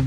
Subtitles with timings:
[0.00, 0.06] What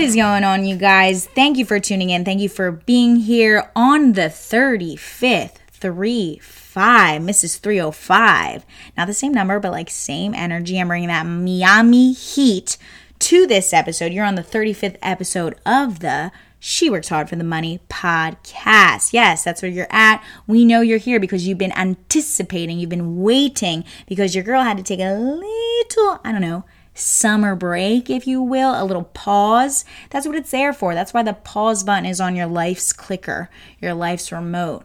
[0.00, 1.26] is going on, you guys?
[1.26, 2.24] Thank you for tuning in.
[2.24, 7.60] Thank you for being here on the 35th, 3 5, Mrs.
[7.60, 8.66] 305.
[8.96, 10.80] Not the same number, but like same energy.
[10.80, 12.76] I'm bringing that Miami heat
[13.20, 14.12] to this episode.
[14.12, 19.12] You're on the 35th episode of the She Works Hard for the Money podcast.
[19.12, 20.24] Yes, that's where you're at.
[20.46, 24.76] We know you're here because you've been anticipating, you've been waiting because your girl had
[24.76, 29.84] to take a little, I don't know, summer break, if you will, a little pause.
[30.10, 30.94] That's what it's there for.
[30.94, 33.50] That's why the pause button is on your life's clicker,
[33.80, 34.84] your life's remote.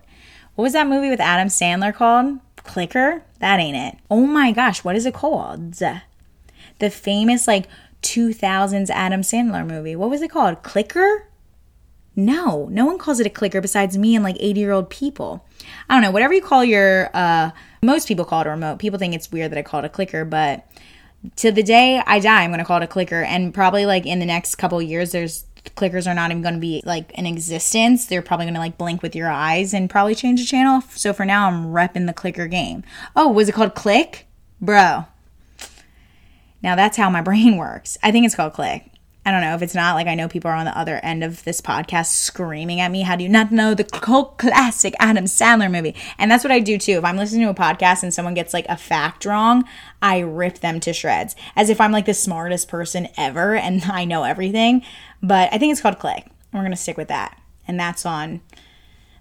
[0.54, 2.40] What was that movie with Adam Sandler called?
[2.58, 3.24] Clicker?
[3.40, 4.00] That ain't it.
[4.12, 5.74] Oh my gosh, what is it called?
[5.74, 7.68] The famous like
[8.04, 9.96] 2000s Adam Sandler movie.
[9.96, 10.62] What was it called?
[10.62, 11.28] Clicker?
[12.16, 15.46] No, no one calls it a clicker besides me and like 80 year old people.
[15.90, 17.52] I don't know, whatever you call your, uh,
[17.82, 18.80] most people call it a remote.
[18.80, 20.68] People think it's weird that I call it a clicker, but
[21.38, 23.24] to the day I die, I'm going to call it a clicker.
[23.24, 26.60] And probably like in the next couple years, there's clickers are not even going to
[26.60, 28.06] be like in existence.
[28.06, 30.82] They're probably going to like blink with your eyes and probably change the channel.
[30.92, 32.84] So for now, I'm repping the clicker game.
[33.16, 34.28] Oh, was it called Click?
[34.62, 35.06] Bro.
[36.62, 37.98] Now that's how my brain works.
[38.04, 38.90] I think it's called Click.
[39.26, 41.24] I don't know if it's not like I know people are on the other end
[41.24, 43.04] of this podcast screaming at me.
[43.04, 45.96] How do you not know the cult classic Adam Sandler movie?
[46.18, 46.94] And that's what I do too.
[46.98, 49.64] If I'm listening to a podcast and someone gets like a fact wrong,
[50.02, 54.04] I rip them to shreds as if I'm like the smartest person ever and I
[54.04, 54.84] know everything.
[55.22, 56.28] But I think it's called Click.
[56.52, 57.40] We're going to stick with that.
[57.66, 58.42] And that's on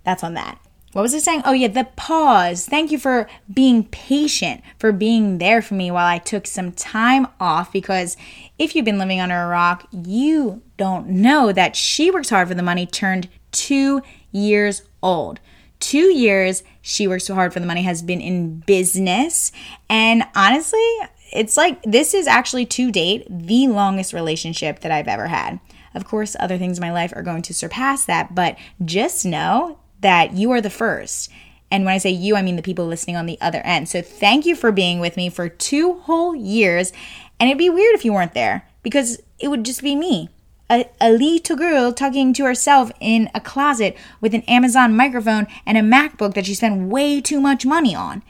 [0.04, 0.58] that's on that
[0.92, 1.42] what was it saying?
[1.44, 2.66] Oh, yeah, the pause.
[2.66, 7.26] Thank you for being patient, for being there for me while I took some time
[7.40, 7.72] off.
[7.72, 8.16] Because
[8.58, 12.54] if you've been living under a rock, you don't know that She Works Hard for
[12.54, 15.40] the Money turned two years old.
[15.80, 19.50] Two years She Works So Hard for the Money has been in business.
[19.88, 20.86] And honestly,
[21.32, 25.58] it's like this is actually to date the longest relationship that I've ever had.
[25.94, 29.78] Of course, other things in my life are going to surpass that, but just know
[30.02, 31.30] that you are the first.
[31.70, 33.88] And when I say you, I mean the people listening on the other end.
[33.88, 36.92] So thank you for being with me for two whole years.
[37.40, 40.28] And it'd be weird if you weren't there because it would just be me,
[40.68, 45.78] a, a little girl talking to herself in a closet with an Amazon microphone and
[45.78, 48.22] a MacBook that she spent way too much money on.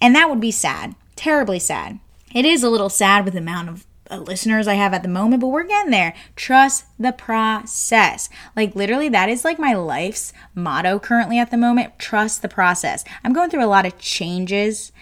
[0.00, 1.98] And that would be sad, terribly sad.
[2.32, 5.08] It is a little sad with the amount of Uh, listeners I have at the
[5.08, 6.14] moment, but we're getting there.
[6.36, 8.28] Trust the process.
[8.54, 11.98] Like, literally, that is like my life's motto currently at the moment.
[11.98, 13.04] Trust the process.
[13.24, 14.92] I'm going through a lot of changes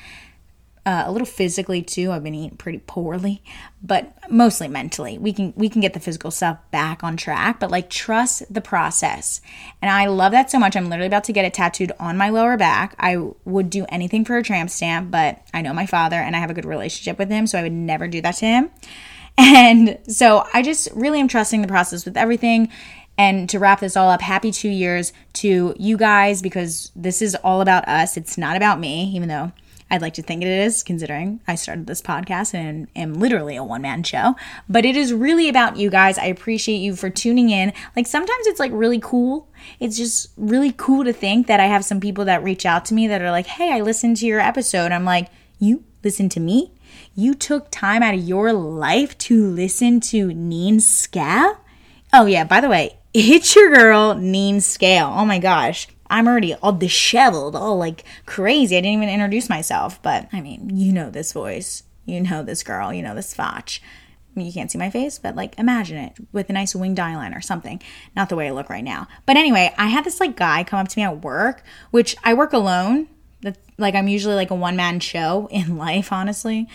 [0.85, 2.11] uh, a little physically too.
[2.11, 3.43] I've been eating pretty poorly,
[3.83, 5.17] but mostly mentally.
[5.17, 8.61] We can we can get the physical stuff back on track, but like trust the
[8.61, 9.41] process.
[9.81, 10.75] And I love that so much.
[10.75, 12.97] I'm literally about to get it tattooed on my lower back.
[12.99, 16.41] I would do anything for a tramp stamp, but I know my father and I
[16.41, 18.71] have a good relationship with him, so I would never do that to him.
[19.39, 22.69] And so I just really am trusting the process with everything.
[23.17, 27.35] And to wrap this all up, happy two years to you guys because this is
[27.37, 28.19] all about us.
[28.19, 29.53] It's not about me, even though
[29.93, 33.63] I'd like to think it is, considering I started this podcast and am literally a
[33.63, 34.37] one man show.
[34.67, 36.17] But it is really about you guys.
[36.17, 37.75] I appreciate you for tuning in.
[37.95, 39.51] Like sometimes it's like really cool.
[39.81, 42.95] It's just really cool to think that I have some people that reach out to
[42.95, 44.93] me that are like, hey, I listened to your episode.
[44.93, 46.73] I'm like, you listen to me?
[47.15, 51.61] You took time out of your life to listen to Neen Scale?
[52.15, 55.13] Oh, yeah, by the way, it's your girl, Neen Scale.
[55.15, 55.87] Oh my gosh.
[56.13, 58.77] I'm already all disheveled, all like crazy.
[58.77, 61.85] I didn't even introduce myself, but I mean, you know this voice.
[62.05, 62.93] You know this girl.
[62.93, 63.81] You know this Foch.
[63.81, 66.99] I mean, you can't see my face, but like imagine it with a nice winged
[66.99, 67.83] eyeliner or something.
[68.15, 69.09] Not the way I look right now.
[69.25, 72.35] But anyway, I had this like guy come up to me at work, which I
[72.35, 73.09] work alone.
[73.41, 76.69] That's like I'm usually like a one man show in life, honestly.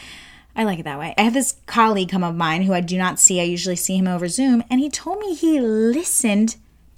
[0.56, 1.14] I like it that way.
[1.16, 3.40] I have this colleague come of mine who I do not see.
[3.40, 6.56] I usually see him over Zoom, and he told me he listened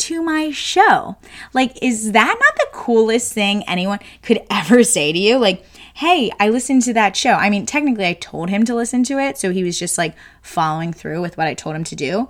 [0.10, 1.18] to my show.
[1.54, 5.38] Like, is that not the coolest thing anyone could ever say to you?
[5.38, 5.64] Like,
[5.94, 7.34] hey, I listened to that show.
[7.34, 9.38] I mean, technically, I told him to listen to it.
[9.38, 12.28] So he was just like following through with what I told him to do.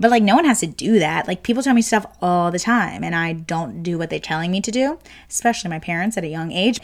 [0.00, 1.28] But like, no one has to do that.
[1.28, 4.50] Like, people tell me stuff all the time, and I don't do what they're telling
[4.50, 6.80] me to do, especially my parents at a young age.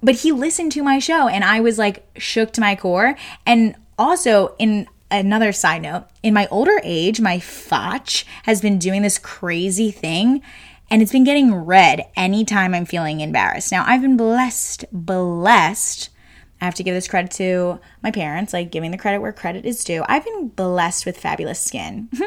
[0.00, 3.16] But he listened to my show, and I was like shook to my core.
[3.44, 9.02] And also, in another side note in my older age my foch has been doing
[9.02, 10.42] this crazy thing
[10.90, 16.10] and it's been getting red anytime i'm feeling embarrassed now i've been blessed blessed
[16.60, 19.64] i have to give this credit to my parents like giving the credit where credit
[19.64, 22.08] is due i've been blessed with fabulous skin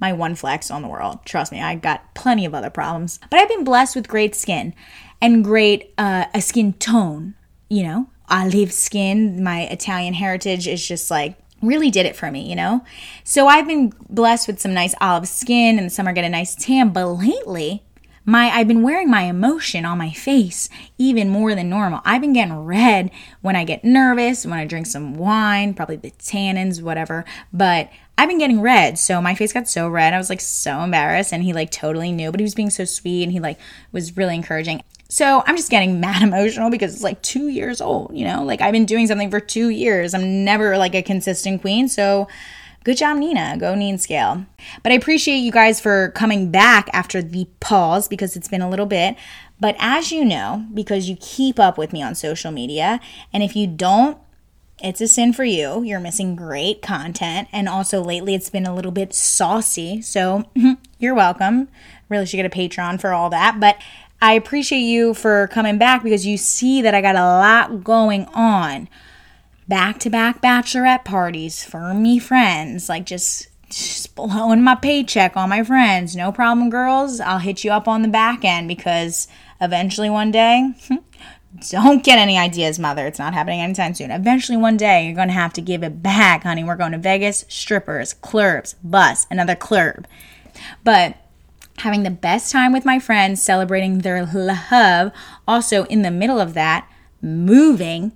[0.00, 1.20] my one flex on the world.
[1.24, 3.20] Trust me, I got plenty of other problems.
[3.28, 4.74] But I've been blessed with great skin
[5.20, 7.34] and great uh, a skin tone.
[7.68, 9.44] You know, olive skin.
[9.44, 12.84] My Italian heritage is just like really did it for me, you know?
[13.24, 16.54] So I've been blessed with some nice olive skin and some are get a nice
[16.54, 17.82] tan, but lately
[18.24, 20.68] my I've been wearing my emotion on my face
[20.98, 22.00] even more than normal.
[22.04, 23.10] I've been getting red
[23.40, 27.24] when I get nervous, when I drink some wine, probably the tannins, whatever.
[27.52, 30.12] But I've been getting red, so my face got so red.
[30.12, 32.84] I was like so embarrassed, and he like totally knew, but he was being so
[32.84, 33.58] sweet, and he like
[33.92, 34.82] was really encouraging.
[35.10, 38.42] So I'm just getting mad emotional because it's like two years old, you know?
[38.42, 40.14] Like I've been doing something for two years.
[40.14, 41.88] I'm never like a consistent queen.
[41.88, 42.28] So
[42.84, 43.56] good job, Nina.
[43.58, 44.46] Go Neen Scale.
[44.82, 48.70] But I appreciate you guys for coming back after the pause because it's been a
[48.70, 49.16] little bit.
[49.58, 52.98] But as you know, because you keep up with me on social media,
[53.32, 54.16] and if you don't,
[54.82, 55.82] it's a sin for you.
[55.82, 57.48] You're missing great content.
[57.52, 60.00] And also, lately, it's been a little bit saucy.
[60.00, 60.44] So,
[60.98, 61.68] you're welcome.
[62.08, 63.60] Really should get a Patreon for all that.
[63.60, 63.76] But
[64.22, 68.26] I appreciate you for coming back because you see that I got a lot going
[68.26, 68.88] on.
[69.66, 75.48] Back to back bachelorette parties for me friends, like just, just blowing my paycheck on
[75.48, 76.16] my friends.
[76.16, 77.20] No problem, girls.
[77.20, 79.28] I'll hit you up on the back end because
[79.60, 80.74] eventually one day,
[81.70, 83.06] don't get any ideas, mother.
[83.06, 84.10] It's not happening anytime soon.
[84.10, 86.64] Eventually one day you're going to have to give it back, honey.
[86.64, 90.06] We're going to Vegas, strippers, clubs, bus, another club.
[90.84, 91.16] But
[91.80, 95.12] having the best time with my friends, celebrating their love.
[95.46, 96.88] Also, in the middle of that,
[97.20, 98.12] moving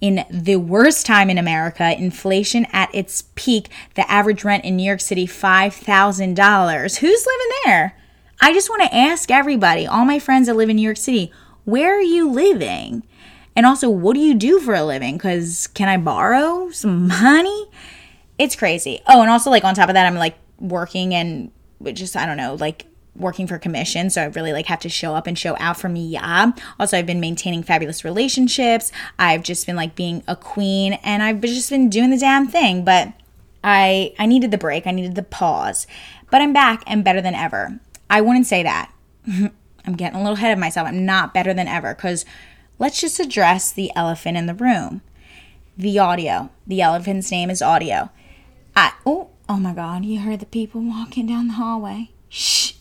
[0.00, 4.82] in the worst time in America, inflation at its peak, the average rent in New
[4.82, 6.96] York City, $5,000.
[6.96, 7.96] Who's living there?
[8.40, 11.30] I just want to ask everybody, all my friends that live in New York City,
[11.64, 13.02] where are you living?
[13.54, 15.16] And also, what do you do for a living?
[15.18, 17.68] Because can I borrow some money?
[18.38, 19.00] It's crazy.
[19.06, 21.50] Oh, and also, like, on top of that, I'm like working and
[21.92, 22.86] just, I don't know, like
[23.16, 25.88] working for commission so i really like have to show up and show out for
[25.88, 26.52] me yeah.
[26.78, 28.92] Also i've been maintaining fabulous relationships.
[29.18, 32.84] I've just been like being a queen and i've just been doing the damn thing
[32.84, 33.12] but
[33.64, 34.86] i i needed the break.
[34.86, 35.86] I needed the pause.
[36.30, 37.80] But i'm back and better than ever.
[38.08, 38.92] I wouldn't say that.
[39.86, 40.86] I'm getting a little ahead of myself.
[40.86, 42.24] I'm not better than ever because
[42.78, 45.00] let's just address the elephant in the room.
[45.76, 46.50] The audio.
[46.66, 48.10] The elephant's name is audio.
[48.76, 52.10] I oh oh my god you heard the people walking down the hallway.
[52.28, 52.74] Shh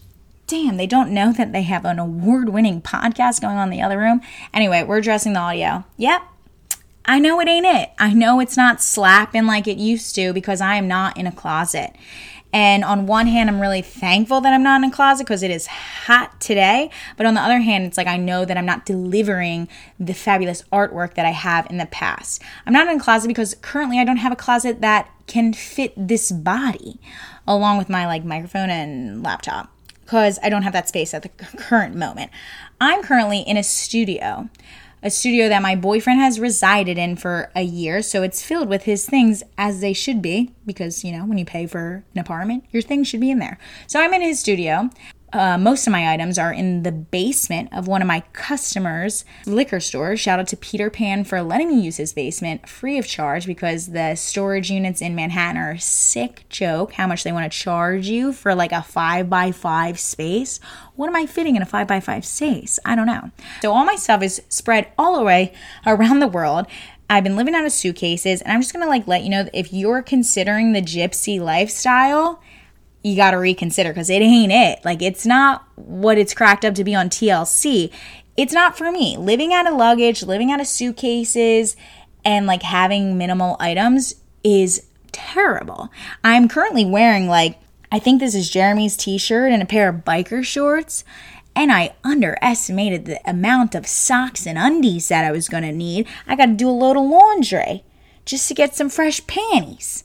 [0.50, 3.84] damn, they don't know that they have an award winning podcast going on in the
[3.84, 4.20] other room.
[4.52, 5.86] Anyway, we're addressing the audio.
[5.98, 6.24] Yep.
[7.06, 7.92] I know it ain't it.
[8.00, 11.32] I know it's not slapping like it used to because I am not in a
[11.32, 11.96] closet.
[12.52, 15.52] And on one hand, I'm really thankful that I'm not in a closet because it
[15.52, 16.90] is hot today.
[17.16, 19.68] But on the other hand, it's like I know that I'm not delivering
[20.00, 22.42] the fabulous artwork that I have in the past.
[22.66, 25.94] I'm not in a closet because currently I don't have a closet that can fit
[25.96, 27.00] this body
[27.48, 29.72] along with my like microphone and laptop
[30.10, 32.32] because I don't have that space at the current moment.
[32.82, 34.50] I'm currently in a studio,
[35.04, 38.02] a studio that my boyfriend has resided in for a year.
[38.02, 41.46] So it's filled with his things as they should be because, you know, when you
[41.46, 43.60] pay for an apartment, your things should be in there.
[43.86, 44.90] So I'm in his studio
[45.34, 49.80] uh, most of my items are in the basement of one of my customers' liquor
[49.80, 50.16] store.
[50.18, 53.88] Shout out to Peter Pan for letting me use his basement free of charge because
[53.88, 56.94] the storage units in Manhattan are a sick joke.
[56.94, 60.60] How much they want to charge you for like a five by five space?
[60.96, 62.80] What am I fitting in a five by five space?
[62.84, 63.32] I don't know.
[63.62, 65.54] So all my stuff is spread all the way
[65.86, 66.66] around the world.
[67.12, 69.74] I've been living out of suitcases, and I'm just gonna like let you know if
[69.74, 72.40] you're considering the gypsy lifestyle
[73.04, 74.84] you got to reconsider because it ain't it.
[74.84, 77.92] Like, it's not what it's cracked up to be on TLC.
[78.36, 79.18] It's not for me.
[79.18, 81.76] Living out of luggage, living out of suitcases,
[82.26, 85.90] and like having minimal items is terrible.
[86.24, 87.60] I'm currently wearing like,
[87.92, 91.04] I think this is Jeremy's t shirt and a pair of biker shorts.
[91.56, 96.08] And I underestimated the amount of socks and undies that I was going to need.
[96.28, 97.84] I got to do a load of laundry
[98.24, 100.04] just to get some fresh panties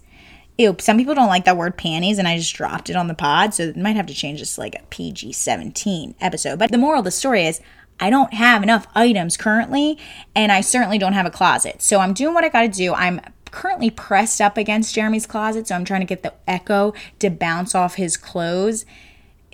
[0.59, 3.15] ew, some people don't like that word panties, and I just dropped it on the
[3.15, 6.59] pod, so it might have to change this to like a PG 17 episode.
[6.59, 7.61] But the moral of the story is
[8.01, 9.99] I don't have enough items currently,
[10.35, 11.83] and I certainly don't have a closet.
[11.83, 12.95] So I'm doing what I gotta do.
[12.95, 13.21] I'm
[13.51, 17.75] currently pressed up against Jeremy's closet, so I'm trying to get the echo to bounce
[17.75, 18.85] off his clothes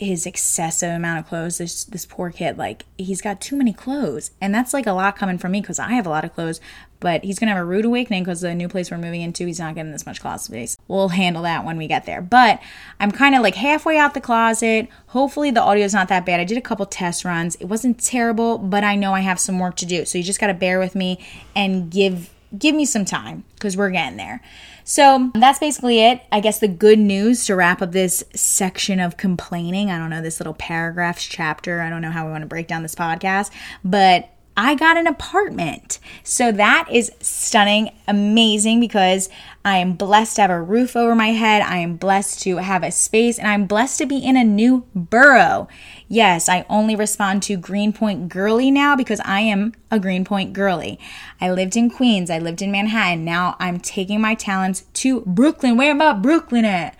[0.01, 1.59] his excessive amount of clothes.
[1.59, 5.17] This this poor kid, like he's got too many clothes, and that's like a lot
[5.17, 6.61] coming from me because I have a lot of clothes.
[7.01, 9.59] But he's gonna have a rude awakening because the new place we're moving into, he's
[9.59, 10.77] not getting this much closet space.
[10.87, 12.21] We'll handle that when we get there.
[12.21, 12.61] But
[13.01, 14.89] I'm kind of like halfway out the closet.
[15.09, 16.41] Hopefully the audio is not that bad.
[16.41, 17.57] I did a couple test runs.
[17.57, 20.05] It wasn't terrible, but I know I have some work to do.
[20.05, 21.19] So you just gotta bear with me
[21.57, 24.43] and give give me some time because we're getting there.
[24.85, 26.23] So that's basically it.
[26.33, 29.91] I guess the good news to wrap up this section of complaining.
[29.91, 31.81] I don't know, this little paragraphs chapter.
[31.81, 33.51] I don't know how we want to break down this podcast,
[33.85, 34.31] but
[34.63, 35.99] I got an apartment.
[36.23, 39.31] So that is stunning, amazing because
[39.65, 41.63] I am blessed to have a roof over my head.
[41.63, 44.85] I am blessed to have a space and I'm blessed to be in a new
[44.95, 45.67] borough.
[46.09, 50.99] Yes, I only respond to Greenpoint girly now because I am a Greenpoint girly.
[51.41, 53.25] I lived in Queens, I lived in Manhattan.
[53.25, 55.79] Now I'm taking my talents to Brooklyn.
[55.79, 56.95] Where about Brooklyn at?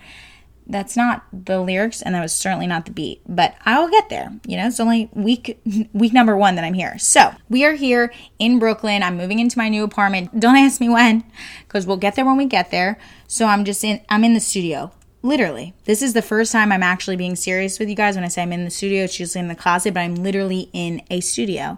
[0.71, 4.31] That's not the lyrics and that was certainly not the beat but i'll get there
[4.45, 4.67] you know?
[4.67, 5.59] It's only week
[5.93, 6.97] week number one that i'm here.
[6.97, 9.03] So we are here in brooklyn.
[9.03, 10.39] I'm moving into my new apartment.
[10.39, 11.23] Don't ask me when
[11.67, 12.97] because we'll get there when we get there.
[13.27, 14.91] So i'm just in i'm in the studio
[15.23, 15.75] literally.
[15.85, 18.15] This is the first time i'm actually being serious with you guys.
[18.15, 20.69] When i say i'm in the studio it's usually in the closet but i'm literally
[20.73, 21.77] in a studio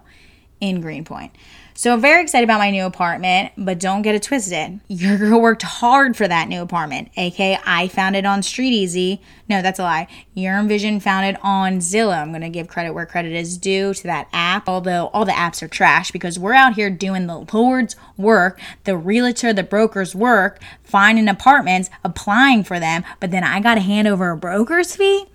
[0.60, 1.32] in greenpoint
[1.76, 4.80] so I'm very excited about my new apartment, but don't get it twisted.
[4.88, 9.18] Your girl worked hard for that new apartment, aka I found it on StreetEasy.
[9.48, 10.06] No, that's a lie.
[10.34, 12.16] Your Envision found it on Zillow.
[12.16, 15.62] I'm gonna give credit where credit is due to that app, although all the apps
[15.62, 20.62] are trash because we're out here doing the Lord's work, the realtor, the broker's work,
[20.84, 25.26] finding apartments, applying for them, but then I gotta hand over a broker's fee.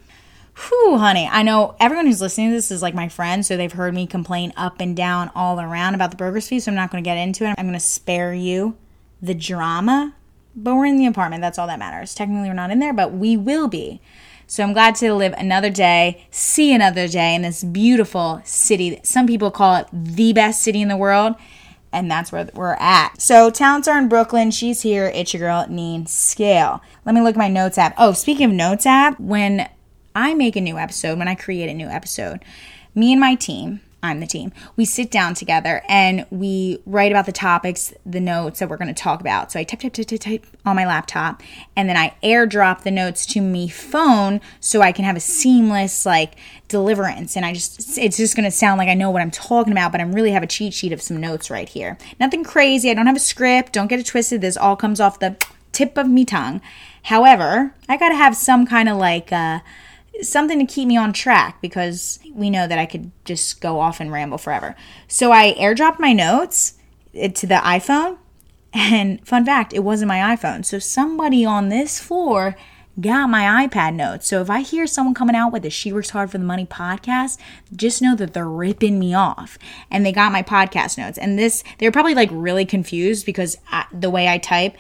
[0.67, 1.29] Whew, honey.
[1.31, 4.05] I know everyone who's listening to this is like my friend, so they've heard me
[4.05, 7.07] complain up and down all around about the broker's fee, so I'm not going to
[7.07, 7.55] get into it.
[7.57, 8.75] I'm going to spare you
[9.21, 10.15] the drama,
[10.55, 11.41] but we're in the apartment.
[11.41, 12.13] That's all that matters.
[12.13, 14.01] Technically, we're not in there, but we will be.
[14.47, 18.99] So I'm glad to live another day, see another day in this beautiful city.
[19.03, 21.35] Some people call it the best city in the world,
[21.93, 23.21] and that's where we're at.
[23.21, 24.51] So talents are in Brooklyn.
[24.51, 25.05] She's here.
[25.13, 26.81] It's your girl, Neen Scale.
[27.05, 27.93] Let me look at my notes app.
[27.97, 29.69] Oh, speaking of notes app, when
[30.15, 32.43] I make a new episode, when I create a new episode,
[32.95, 37.25] me and my team, I'm the team, we sit down together and we write about
[37.25, 39.51] the topics, the notes that we're going to talk about.
[39.51, 41.43] So I type, type, type, type, type on my laptop
[41.75, 46.05] and then I airdrop the notes to me phone so I can have a seamless
[46.05, 46.35] like
[46.69, 47.35] deliverance.
[47.35, 49.91] And I just, it's just going to sound like I know what I'm talking about,
[49.91, 51.97] but I really have a cheat sheet of some notes right here.
[52.21, 52.89] Nothing crazy.
[52.89, 53.73] I don't have a script.
[53.73, 54.39] Don't get it twisted.
[54.39, 55.35] This all comes off the
[55.73, 56.61] tip of me tongue.
[57.03, 59.59] However, I got to have some kind of like, uh,
[60.21, 63.99] something to keep me on track because we know that I could just go off
[63.99, 64.75] and ramble forever.
[65.07, 66.75] So I airdropped my notes
[67.13, 68.17] eh, to the iPhone.
[68.71, 70.63] And fun fact, it wasn't my iPhone.
[70.63, 72.55] So somebody on this floor
[73.01, 74.27] got my iPad notes.
[74.27, 76.65] So if I hear someone coming out with a She Works Hard for the Money
[76.65, 77.37] podcast,
[77.75, 79.57] just know that they're ripping me off.
[79.89, 81.17] And they got my podcast notes.
[81.17, 84.75] And this, they're probably like really confused because I, the way I type,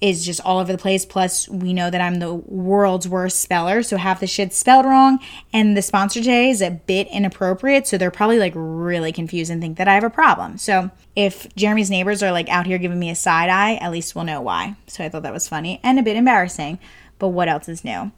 [0.00, 1.06] is just all over the place.
[1.06, 5.18] Plus, we know that I'm the world's worst speller, so half the shit's spelled wrong.
[5.52, 9.60] And the sponsor today is a bit inappropriate, so they're probably like really confused and
[9.60, 10.58] think that I have a problem.
[10.58, 14.14] So if Jeremy's neighbors are like out here giving me a side eye, at least
[14.14, 14.76] we'll know why.
[14.86, 16.78] So I thought that was funny and a bit embarrassing.
[17.18, 18.12] But what else is new?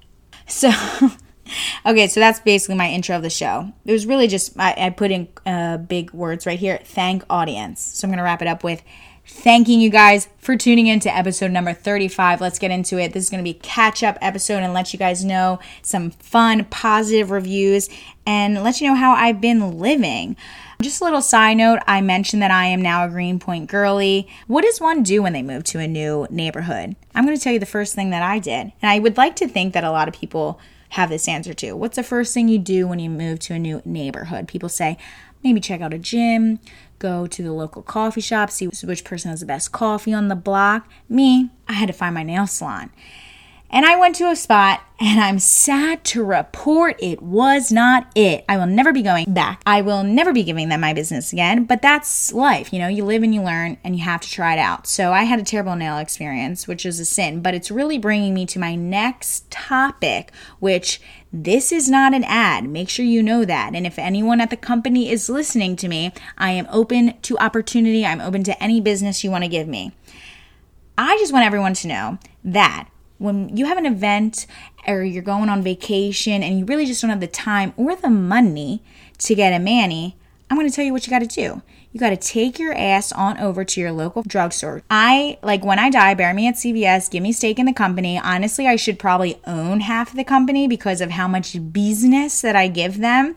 [0.48, 0.70] So.
[1.86, 3.72] okay, so that's basically my intro of the show.
[3.84, 7.80] It was really just, I, I put in uh, big words right here thank audience.
[7.80, 8.82] So I'm to wrap it up with
[9.28, 12.40] thanking you guys for tuning in to episode number 35.
[12.40, 13.12] Let's get into it.
[13.12, 16.64] This is going to be catch up episode and let you guys know some fun,
[16.66, 17.88] positive reviews
[18.24, 20.36] and let you know how I've been living.
[20.80, 24.28] Just a little side note, I mentioned that I am now a Greenpoint girly.
[24.46, 26.96] What does one do when they move to a new neighborhood?
[27.14, 28.72] I'm going to tell you the first thing that I did.
[28.82, 31.72] And I would like to think that a lot of people have this answer to.
[31.72, 34.48] What's the first thing you do when you move to a new neighborhood?
[34.48, 34.98] People say,
[35.42, 36.58] maybe check out a gym,
[36.98, 40.36] go to the local coffee shop, see which person has the best coffee on the
[40.36, 40.88] block.
[41.08, 42.90] Me, I had to find my nail salon.
[43.68, 48.44] And I went to a spot and I'm sad to report it was not it.
[48.48, 49.60] I will never be going back.
[49.66, 52.72] I will never be giving them my business again, but that's life.
[52.72, 54.86] You know, you live and you learn and you have to try it out.
[54.86, 58.34] So I had a terrible nail experience, which is a sin, but it's really bringing
[58.34, 61.00] me to my next topic, which
[61.44, 62.68] this is not an ad.
[62.68, 63.74] Make sure you know that.
[63.74, 68.06] And if anyone at the company is listening to me, I am open to opportunity.
[68.06, 69.92] I'm open to any business you want to give me.
[70.96, 72.88] I just want everyone to know that
[73.18, 74.46] when you have an event
[74.86, 78.10] or you're going on vacation and you really just don't have the time or the
[78.10, 78.82] money
[79.18, 80.16] to get a mani,
[80.48, 81.62] I'm going to tell you what you got to do.
[81.96, 84.82] You got to take your ass on over to your local drugstore.
[84.90, 88.18] I like when I die, bury me at CVS, give me stake in the company.
[88.18, 92.54] Honestly, I should probably own half of the company because of how much business that
[92.54, 93.36] I give them.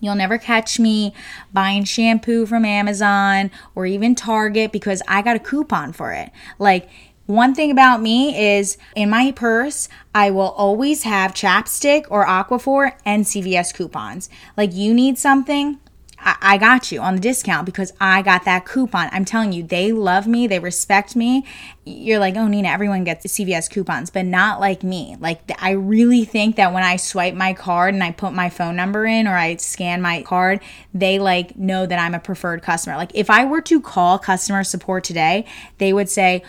[0.00, 1.14] You'll never catch me
[1.52, 6.32] buying shampoo from Amazon or even Target because I got a coupon for it.
[6.58, 6.90] Like,
[7.26, 12.92] one thing about me is in my purse, I will always have chapstick or Aquaphor
[13.04, 14.28] and CVS coupons.
[14.56, 15.78] Like you need something,
[16.24, 19.08] I, I got you on the discount because I got that coupon.
[19.12, 21.44] I'm telling you, they love me, they respect me.
[21.84, 25.16] You're like, oh, Nina, everyone gets CVS coupons, but not like me.
[25.20, 28.74] Like, I really think that when I swipe my card and I put my phone
[28.74, 30.60] number in or I scan my card,
[30.92, 32.96] they like know that I'm a preferred customer.
[32.96, 35.44] Like, if I were to call customer support today,
[35.78, 36.42] they would say,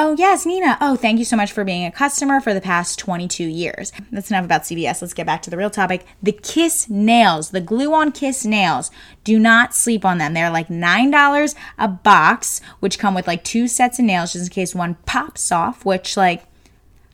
[0.00, 0.78] Oh, yes, Nina.
[0.80, 3.90] Oh, thank you so much for being a customer for the past 22 years.
[4.12, 5.02] That's enough about CVS.
[5.02, 6.06] Let's get back to the real topic.
[6.22, 8.92] The Kiss nails, the glue on Kiss nails,
[9.24, 10.34] do not sleep on them.
[10.34, 14.54] They're like $9 a box, which come with like two sets of nails just in
[14.54, 16.44] case one pops off, which, like,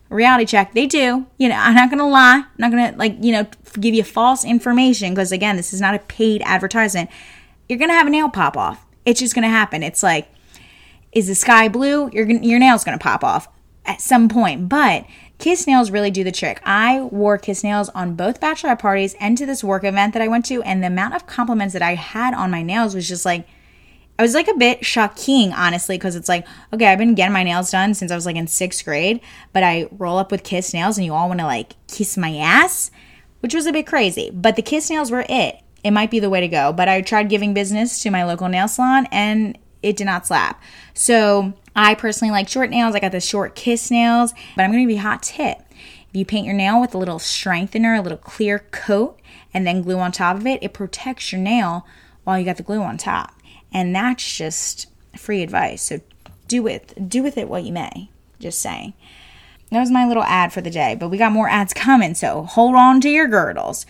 [0.07, 3.33] reality check they do you know i'm not gonna lie i'm not gonna like you
[3.33, 3.45] know
[3.81, 7.09] give you false information because again this is not a paid advertisement
[7.67, 10.29] you're gonna have a nail pop off it's just gonna happen it's like
[11.15, 13.47] is the sky blue, your, your nail's gonna pop off
[13.85, 14.69] at some point.
[14.69, 15.05] But
[15.37, 16.61] Kiss nails really do the trick.
[16.63, 20.27] I wore Kiss nails on both bachelorette parties and to this work event that I
[20.27, 23.25] went to, and the amount of compliments that I had on my nails was just
[23.25, 23.47] like,
[24.17, 27.43] I was like a bit shocking, honestly, because it's like, okay, I've been getting my
[27.43, 29.19] nails done since I was like in sixth grade,
[29.51, 32.37] but I roll up with Kiss nails and you all want to like kiss my
[32.37, 32.91] ass,
[33.41, 34.31] which was a bit crazy.
[34.33, 35.59] But the Kiss nails were it.
[35.83, 36.71] It might be the way to go.
[36.71, 40.61] But I tried giving business to my local nail salon and it did not slap.
[40.93, 42.95] So I personally like short nails.
[42.95, 45.59] I got the short kiss nails, but I'm going to give you a hot tip.
[46.09, 49.19] If you paint your nail with a little strengthener, a little clear coat,
[49.53, 51.85] and then glue on top of it, it protects your nail
[52.23, 53.33] while you got the glue on top.
[53.71, 55.81] And that's just free advice.
[55.81, 55.99] So
[56.47, 58.09] do with do with it what you may.
[58.39, 58.93] Just saying.
[59.71, 62.43] That was my little ad for the day, but we got more ads coming, so
[62.43, 63.85] hold on to your girdles.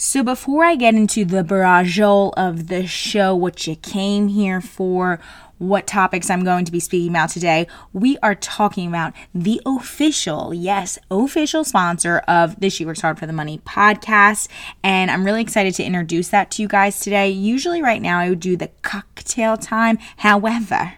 [0.00, 5.18] So, before I get into the barragole of the show, what you came here for,
[5.58, 10.54] what topics I'm going to be speaking about today, we are talking about the official,
[10.54, 14.46] yes, official sponsor of the She Works Hard for the Money podcast.
[14.84, 17.30] And I'm really excited to introduce that to you guys today.
[17.30, 19.98] Usually, right now, I would do the cocktail time.
[20.18, 20.97] However,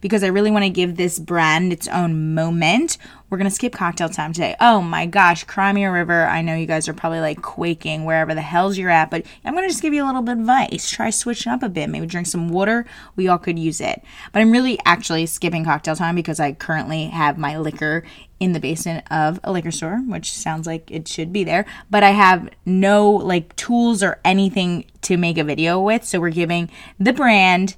[0.00, 2.98] because I really want to give this brand its own moment.
[3.30, 4.56] We're going to skip cocktail time today.
[4.60, 6.26] Oh my gosh, Cry me a river.
[6.26, 9.54] I know you guys are probably like quaking wherever the hells you're at, but I'm
[9.54, 10.90] going to just give you a little bit of advice.
[10.90, 11.88] Try switching up a bit.
[11.88, 12.84] Maybe drink some water.
[13.16, 14.02] We all could use it.
[14.32, 18.04] But I'm really actually skipping cocktail time because I currently have my liquor
[18.42, 22.02] in the basement of a liquor store, which sounds like it should be there, but
[22.02, 26.04] I have no like tools or anything to make a video with.
[26.04, 27.76] So we're giving the brand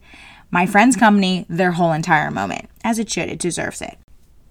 [0.55, 3.99] my friend's company their whole entire moment, as it should, it deserves it.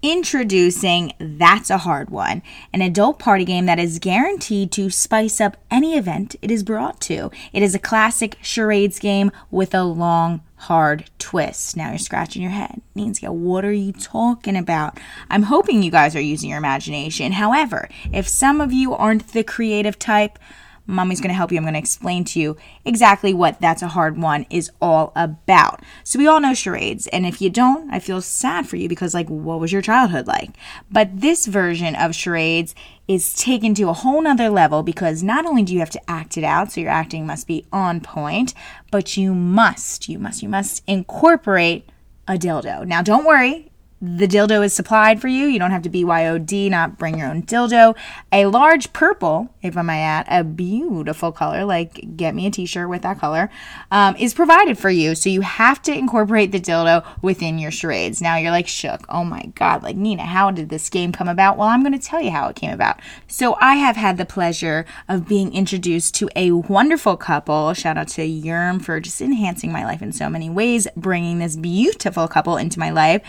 [0.02, 2.42] Introducing That's a Hard One,
[2.74, 7.00] an adult party game that is guaranteed to spice up any event it is brought
[7.04, 7.32] to.
[7.54, 11.78] It is a classic charades game with a long, hard twist.
[11.78, 12.82] Now you're scratching your head.
[12.96, 15.00] Nancy, what are you talking about?
[15.30, 17.32] I'm hoping you guys are using your imagination.
[17.32, 20.38] However, if some of you aren't the creative type,
[20.86, 21.58] Mommy's going to help you.
[21.58, 25.82] I'm going to explain to you exactly what That's a Hard One is all about.
[26.04, 27.08] So, we all know charades.
[27.08, 30.28] And if you don't, I feel sad for you because, like, what was your childhood
[30.28, 30.52] like?
[30.92, 32.76] But this version of charades
[33.08, 36.38] is taken to a whole nother level because not only do you have to act
[36.38, 38.54] it out, so your acting must be on point,
[38.92, 41.90] but you must, you must, you must incorporate
[42.28, 42.86] a dildo.
[42.86, 43.72] Now, don't worry,
[44.06, 45.46] the dildo is supplied for you.
[45.46, 47.96] You don't have to BYOD, not bring your own dildo.
[48.34, 52.66] A large purple, if I may add, a beautiful color, like get me a t
[52.66, 53.50] shirt with that color,
[53.92, 55.16] um, is provided for you.
[55.16, 58.22] So you have to incorporate the dildo within your charades.
[58.22, 59.06] Now you're like shook.
[59.08, 61.58] Oh my God, like Nina, how did this game come about?
[61.58, 63.00] Well, I'm going to tell you how it came about.
[63.28, 67.74] So I have had the pleasure of being introduced to a wonderful couple.
[67.74, 71.56] Shout out to Yerm for just enhancing my life in so many ways, bringing this
[71.56, 73.22] beautiful couple into my life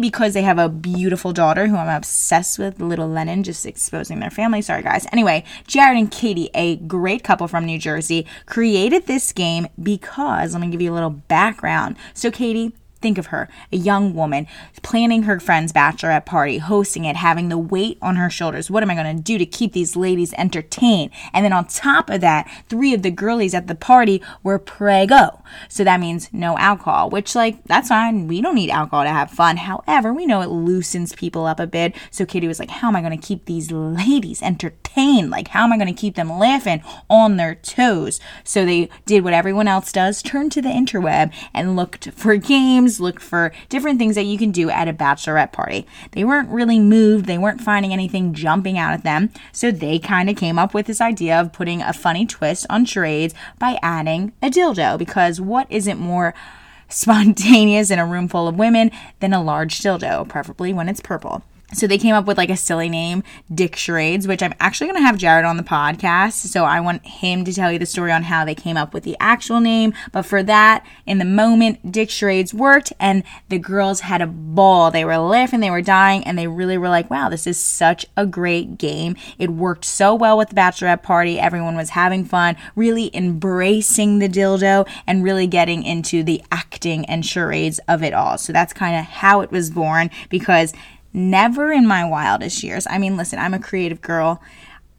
[0.00, 4.30] because they have a beautiful daughter who I'm obsessed with, little Lennon, just exposing their
[4.30, 4.60] family.
[4.62, 5.06] Sorry, guys.
[5.12, 10.60] Anyway, Jared and Katie, a great couple from New Jersey, created this game because, let
[10.60, 11.96] me give you a little background.
[12.14, 14.48] So, Katie, Think of her, a young woman,
[14.82, 18.70] planning her friend's bachelorette party, hosting it, having the weight on her shoulders.
[18.70, 21.12] What am I going to do to keep these ladies entertained?
[21.32, 25.42] And then on top of that, three of the girlies at the party were prego.
[25.68, 28.26] So that means no alcohol, which, like, that's fine.
[28.26, 29.58] We don't need alcohol to have fun.
[29.58, 31.94] However, we know it loosens people up a bit.
[32.10, 35.30] So Katie was like, How am I going to keep these ladies entertained?
[35.30, 38.18] Like, how am I going to keep them laughing on their toes?
[38.42, 42.87] So they did what everyone else does, turned to the interweb and looked for games
[42.88, 45.86] games, looked for different things that you can do at a bachelorette party.
[46.12, 50.30] They weren't really moved, they weren't finding anything jumping out at them, so they kind
[50.30, 54.32] of came up with this idea of putting a funny twist on charades by adding
[54.42, 56.34] a dildo because what isn't more
[56.88, 61.42] spontaneous in a room full of women than a large dildo, preferably when it's purple.
[61.74, 63.22] So they came up with like a silly name,
[63.54, 66.32] Dick Charades, which I'm actually going to have Jared on the podcast.
[66.32, 69.04] So I want him to tell you the story on how they came up with
[69.04, 69.92] the actual name.
[70.10, 74.90] But for that, in the moment, Dick Charades worked and the girls had a ball.
[74.90, 78.06] They were laughing, they were dying, and they really were like, wow, this is such
[78.16, 79.14] a great game.
[79.38, 81.38] It worked so well with the bachelorette party.
[81.38, 87.26] Everyone was having fun, really embracing the dildo and really getting into the acting and
[87.26, 88.38] charades of it all.
[88.38, 90.72] So that's kind of how it was born because
[91.12, 92.86] Never in my wildest years.
[92.88, 94.42] I mean, listen, I'm a creative girl.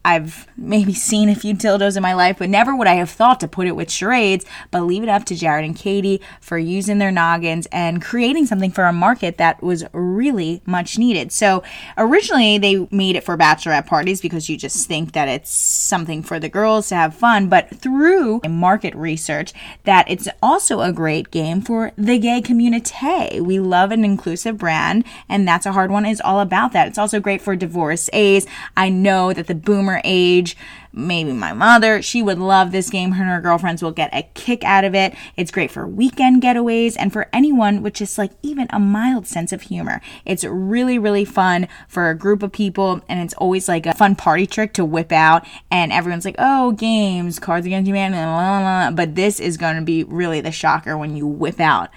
[0.06, 3.40] I've maybe seen a few dildos in my life, but never would I have thought
[3.42, 4.46] to put it with charades.
[4.72, 8.72] But leave it up to Jared and Katie for using their noggins and creating something
[8.72, 11.32] for a market that was really much needed.
[11.32, 11.64] So
[11.98, 16.40] originally they made it for bachelorette parties because you just think that it's something for
[16.40, 17.50] the girls to have fun.
[17.50, 23.40] But through market research, that it's also a great game for the gay community.
[23.42, 26.06] We love an inclusive brand, and that's a hard one.
[26.06, 26.88] Is all about that.
[26.88, 28.48] It's also great for divorcees.
[28.78, 30.56] I know that the boomer boomer age,
[30.92, 33.14] maybe my mother, she would love this game.
[33.14, 35.14] Her and her girlfriends will get a kick out of it.
[35.36, 39.52] It's great for weekend getaways and for anyone with just like even a mild sense
[39.52, 40.02] of humor.
[40.26, 44.16] It's really, really fun for a group of people, and it's always like a fun
[44.16, 45.46] party trick to whip out.
[45.72, 50.42] And everyone's like, oh, games, Cards Against Humanity, but this is going to be really
[50.42, 51.90] the shocker when you whip out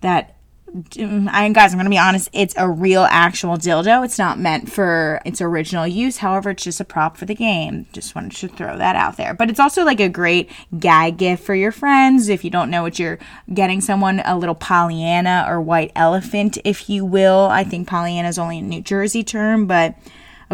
[0.00, 0.36] that
[0.74, 4.04] Mm, I guys, I'm gonna be honest, it's a real actual dildo.
[4.04, 6.16] It's not meant for its original use.
[6.16, 7.86] However, it's just a prop for the game.
[7.92, 9.34] Just wanted to throw that out there.
[9.34, 12.28] But it's also like a great gag gift for your friends.
[12.28, 13.20] If you don't know what you're
[13.52, 17.46] getting someone, a little Pollyanna or white elephant, if you will.
[17.52, 19.94] I think Pollyanna is only a New Jersey term, but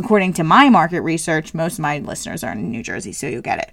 [0.01, 3.43] according to my market research, most of my listeners are in New Jersey, so you'll
[3.43, 3.73] get it.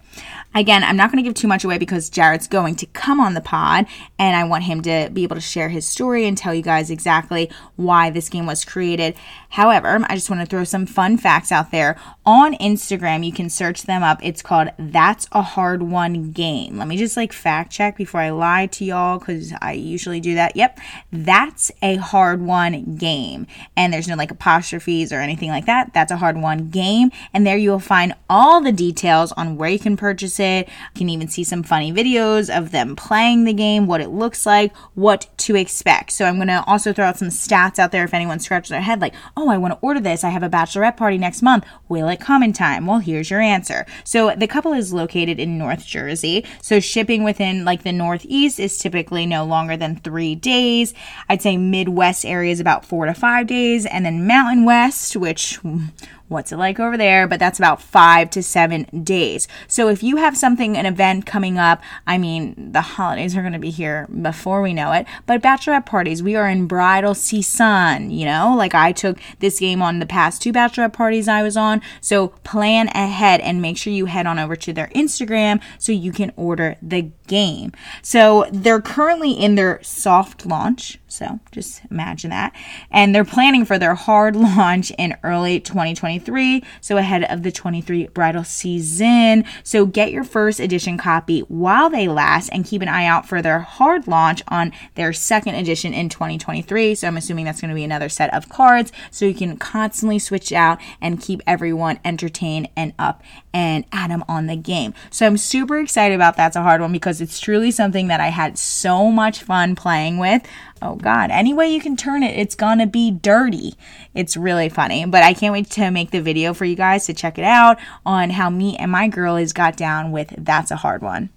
[0.54, 3.34] Again, I'm not going to give too much away because Jared's going to come on
[3.34, 3.86] the pod
[4.20, 6.90] and I want him to be able to share his story and tell you guys
[6.90, 9.16] exactly why this game was created.
[9.50, 11.98] However, I just want to throw some fun facts out there.
[12.26, 14.20] On Instagram, you can search them up.
[14.22, 16.78] It's called That's a Hard One Game.
[16.78, 20.36] Let me just like fact check before I lie to y'all because I usually do
[20.36, 20.56] that.
[20.56, 20.80] Yep,
[21.12, 23.48] That's a Hard One Game.
[23.76, 25.94] And there's no like apostrophes or anything like that.
[25.94, 27.12] That's a Hard One Game.
[27.34, 30.68] And there you will find all the details on where you can purchase it.
[30.68, 34.46] You can even see some funny videos of them playing the game, what it looks
[34.46, 36.12] like, what to expect.
[36.12, 38.82] So I'm going to also throw out some stats out there if anyone scratches their
[38.82, 40.24] head like, oh, I want to order this.
[40.24, 41.66] I have a bachelorette party next month.
[41.90, 42.86] Will it come in time?
[42.86, 43.86] Well, here's your answer.
[44.04, 46.46] So the couple is located in North Jersey.
[46.62, 50.94] So shipping within like the Northeast is typically no longer than three days.
[51.30, 53.86] I'd say Midwest area is about four to five days.
[53.86, 55.86] And then Mountain West, which hmm,
[56.28, 57.28] what's it like over there?
[57.28, 59.48] But that's about five to seven days.
[59.68, 63.54] So if you have something, an event coming up, I mean, the holidays are going
[63.54, 68.12] to be here before we know it, but bachelorette parties, we are in bridal season,
[68.12, 71.58] you know, like I took this game on the past two bachelorette parties I was
[71.58, 71.82] on.
[72.02, 76.12] So plan ahead and make sure you head on over to their Instagram so you
[76.12, 77.72] can order the game.
[78.02, 81.00] So they're currently in their soft launch.
[81.08, 82.54] So just imagine that.
[82.92, 86.64] And they're planning for their hard launch in early 2023.
[86.82, 89.46] So ahead of the 23 bridal season.
[89.64, 93.42] So get your first edition copy while they last and keep an eye out for
[93.42, 96.96] their hard launch on their second edition in 2023.
[96.96, 98.92] So I'm assuming that's going to be another set of cards.
[99.12, 104.24] So you can constantly switch out and keep everyone entertained and up and add them
[104.28, 104.94] on the game.
[105.10, 108.28] So I'm super excited about that's a hard one because it's truly something that I
[108.28, 110.44] had so much fun playing with.
[110.82, 113.76] Oh God, any way you can turn it, it's gonna be dirty.
[114.14, 117.14] It's really funny, but I can't wait to make the video for you guys to
[117.14, 121.02] check it out on how me and my girlies got down with That's a Hard
[121.02, 121.30] One.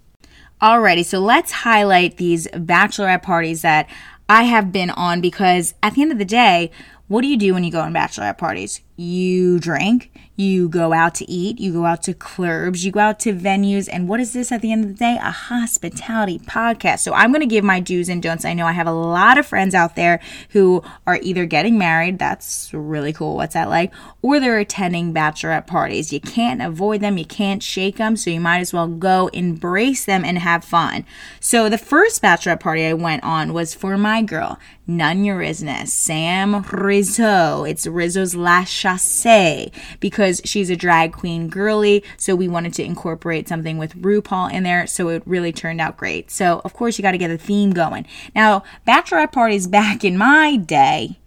[0.61, 3.89] Alrighty, so let's highlight these bachelorette parties that
[4.29, 6.71] I have been on because at the end of the day,
[7.09, 8.83] what do you do when you go on bachelorette parties?
[8.95, 13.21] You drink, you go out to eat, you go out to clubs, you go out
[13.21, 13.89] to venues.
[13.93, 15.19] And what is this at the end of the day?
[15.21, 17.01] A hospitality podcast.
[17.01, 18.45] So I'm going to give my do's and don'ts.
[18.45, 20.19] I know I have a lot of friends out there
[20.51, 23.37] who are either getting married, that's really cool.
[23.37, 23.93] What's that like?
[24.23, 26.13] Or they're attending bachelorette parties.
[26.13, 28.17] You can't avoid them, you can't shake them.
[28.17, 31.05] So you might as well go embrace them and have fun.
[31.39, 35.93] So the first bachelorette party I went on was for my girl, None Your Business,
[35.93, 37.65] Sam Rizzo.
[37.65, 42.05] It's Rizzo's last chasse because because she's a drag queen girly.
[42.17, 44.87] So we wanted to incorporate something with RuPaul in there.
[44.87, 46.31] So it really turned out great.
[46.31, 48.07] So, of course, you got to get a theme going.
[48.35, 51.19] Now, bachelorette parties back in my day,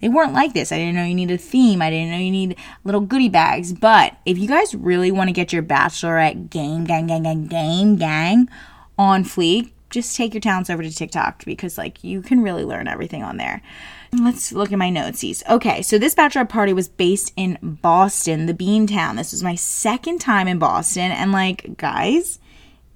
[0.00, 0.72] they weren't like this.
[0.72, 1.82] I didn't know you need a theme.
[1.82, 3.72] I didn't know you need little goodie bags.
[3.72, 7.96] But if you guys really want to get your bachelorette game, gang, gang, gang, game,
[7.96, 8.48] gang
[8.98, 12.88] on fleek, just take your talents over to TikTok because like you can really learn
[12.88, 13.60] everything on there.
[14.12, 15.46] Let's look at my notesies.
[15.48, 19.16] Okay, so this bachelor party was based in Boston, the Bean Town.
[19.16, 22.40] This was my second time in Boston, and like, guys,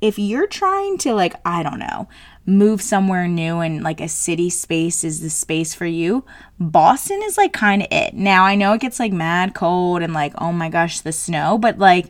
[0.00, 2.09] if you're trying to like, I don't know,
[2.44, 6.24] move somewhere new and like a city space is the space for you,
[6.61, 8.12] Boston is like kind of it.
[8.14, 11.57] Now I know it gets like mad cold and like, oh my gosh, the snow,
[11.57, 12.07] but like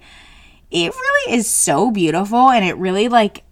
[0.70, 3.43] it really is so beautiful and it really like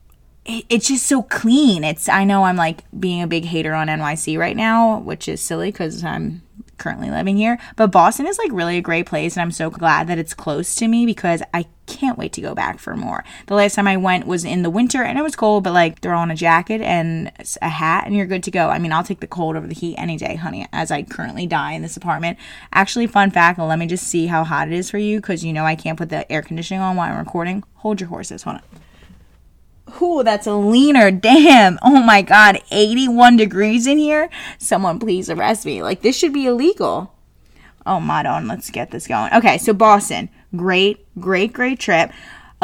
[0.45, 1.85] it's just so clean.
[1.85, 5.41] It's I know I'm like being a big hater on NYC right now, which is
[5.41, 6.43] silly cuz I'm
[6.79, 10.09] currently living here, but Boston is like really a great place and I'm so glad
[10.09, 13.23] that it's close to me because I can't wait to go back for more.
[13.47, 16.01] The last time I went was in the winter and it was cold, but like
[16.01, 18.69] throw on a jacket and a hat and you're good to go.
[18.69, 21.47] I mean, I'll take the cold over the heat any day, honey, as I currently
[21.47, 22.37] die in this apartment.
[22.73, 25.53] Actually, fun fact, let me just see how hot it is for you because you
[25.53, 27.63] know I can't put the air conditioning on while I'm recording.
[27.77, 28.63] Hold your horses, hold on.
[30.01, 31.11] Ooh, that's a leaner.
[31.11, 31.79] Damn.
[31.83, 32.61] Oh my God.
[32.71, 34.31] 81 degrees in here.
[34.59, 35.83] Someone please arrest me.
[35.83, 37.15] Like, this should be illegal.
[37.85, 39.33] Oh, Madon, let's get this going.
[39.33, 40.29] Okay, so Boston.
[40.55, 42.13] Great, great, great trip.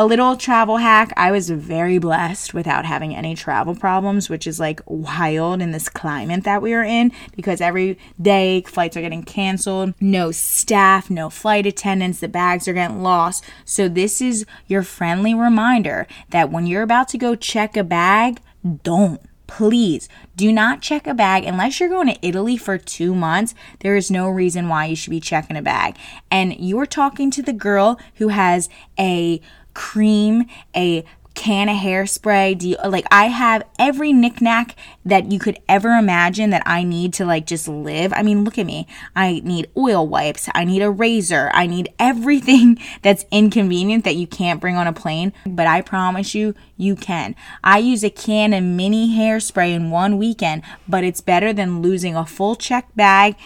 [0.00, 4.61] A little travel hack I was very blessed without having any travel problems, which is
[4.61, 9.24] like wild in this climate that we are in because every day flights are getting
[9.24, 13.42] canceled, no staff, no flight attendants, the bags are getting lost.
[13.64, 18.38] So, this is your friendly reminder that when you're about to go check a bag,
[18.84, 23.54] don't please do not check a bag unless you're going to Italy for two months.
[23.80, 25.96] There is no reason why you should be checking a bag.
[26.30, 29.40] And you're talking to the girl who has a
[29.78, 31.04] cream, a
[31.38, 32.58] can of hairspray.
[32.58, 37.14] Do you, like I have every knickknack that you could ever imagine that I need
[37.14, 38.12] to like just live.
[38.12, 38.88] I mean, look at me.
[39.14, 40.48] I need oil wipes.
[40.52, 41.48] I need a razor.
[41.54, 45.32] I need everything that's inconvenient that you can't bring on a plane.
[45.46, 47.36] But I promise you, you can.
[47.62, 52.16] I use a can of mini hairspray in one weekend, but it's better than losing
[52.16, 53.36] a full check bag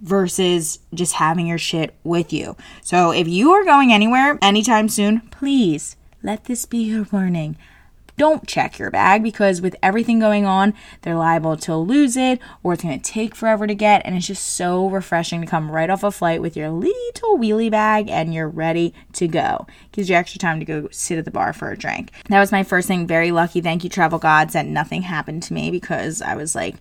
[0.00, 2.56] versus just having your shit with you.
[2.82, 7.56] So if you are going anywhere anytime soon, please let this be your warning.
[8.18, 12.72] Don't check your bag because with everything going on, they're liable to lose it or
[12.72, 14.02] it's going to take forever to get.
[14.04, 17.70] And it's just so refreshing to come right off a flight with your little wheelie
[17.70, 19.68] bag and you're ready to go.
[19.92, 22.10] Gives you extra time to go sit at the bar for a drink.
[22.28, 23.06] That was my first thing.
[23.06, 23.60] Very lucky.
[23.60, 26.74] Thank you, travel gods, that nothing happened to me because I was like,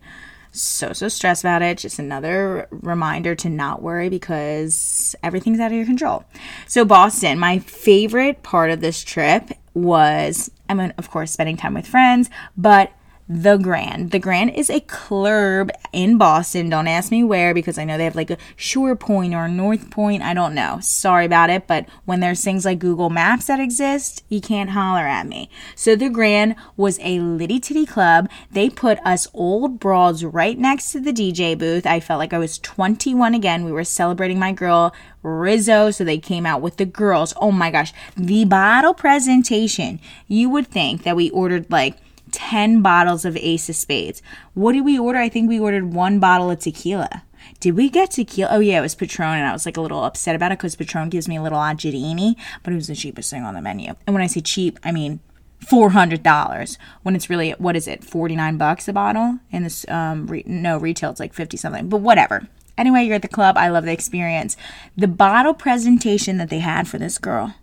[0.52, 1.78] so so stressed about it.
[1.78, 6.24] Just another reminder to not worry because everything's out of your control.
[6.68, 11.74] So boston my favorite part of this trip was i mean of course spending time
[11.74, 12.92] with friends but
[13.30, 14.12] the Grand.
[14.12, 16.70] The Grand is a club in Boston.
[16.70, 19.90] Don't ask me where because I know they have like a Shore Point or North
[19.90, 20.24] Point.
[20.24, 20.80] I don't know.
[20.82, 25.06] Sorry about it, but when there's things like Google Maps that exist, you can't holler
[25.06, 25.50] at me.
[25.76, 28.30] So the Grand was a litty titty club.
[28.50, 31.86] They put us old broads right next to the DJ booth.
[31.86, 33.66] I felt like I was 21 again.
[33.66, 37.34] We were celebrating my girl Rizzo, so they came out with the girls.
[37.42, 40.00] Oh my gosh, the bottle presentation.
[40.28, 41.98] You would think that we ordered like
[42.32, 44.22] 10 bottles of Ace of Spades.
[44.54, 45.20] What did we order?
[45.20, 47.24] I think we ordered one bottle of tequila.
[47.60, 48.50] Did we get tequila?
[48.52, 50.76] Oh, yeah, it was Patron, and I was like a little upset about it because
[50.76, 53.94] Patron gives me a little Angelini, but it was the cheapest thing on the menu.
[54.06, 55.20] And when I say cheap, I mean
[55.66, 59.40] $400 when it's really, what is it, 49 bucks a bottle?
[59.52, 62.48] And this, um, re- no, retail, it's like 50 something, but whatever.
[62.78, 63.58] Anyway, you're at the club.
[63.58, 64.56] I love the experience.
[64.96, 67.56] The bottle presentation that they had for this girl,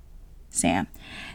[0.51, 0.89] Sam,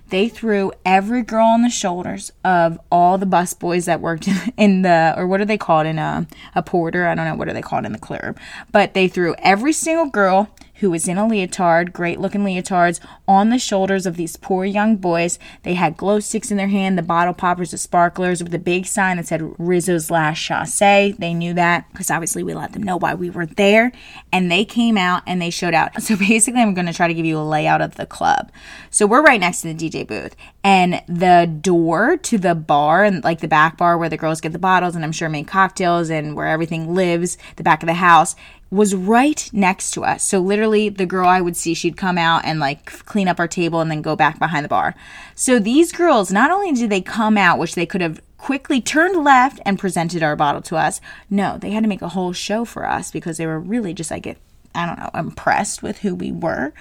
[0.09, 4.81] they threw every girl on the shoulders of all the bus boys that worked in
[4.81, 7.07] the or what are they called in a a porter?
[7.07, 8.37] I don't know what are they called in the club.
[8.71, 13.49] But they threw every single girl who was in a leotard, great looking leotards, on
[13.49, 15.39] the shoulders of these poor young boys.
[15.63, 18.85] They had glow sticks in their hand, the bottle poppers, the sparklers, with a big
[18.85, 21.15] sign that said Rizzo's Last Sashay.
[21.17, 23.91] They knew that because obviously we let them know why we were there.
[24.31, 25.91] And they came out and they showed out.
[26.09, 28.51] So basically, I'm going to try to give you a layout of the club.
[28.89, 33.23] So we're right next to the DJ booth, and the door to the bar and
[33.23, 36.09] like the back bar where the girls get the bottles and I'm sure make cocktails
[36.09, 38.35] and where everything lives, the back of the house
[38.71, 40.23] was right next to us.
[40.23, 43.47] So literally the girl I would see, she'd come out and like clean up our
[43.47, 44.95] table and then go back behind the bar.
[45.35, 49.23] So these girls, not only did they come out, which they could have quickly turned
[49.23, 52.63] left and presented our bottle to us, no, they had to make a whole show
[52.63, 54.27] for us because they were really just like,
[54.75, 56.73] I don't know, impressed with who we were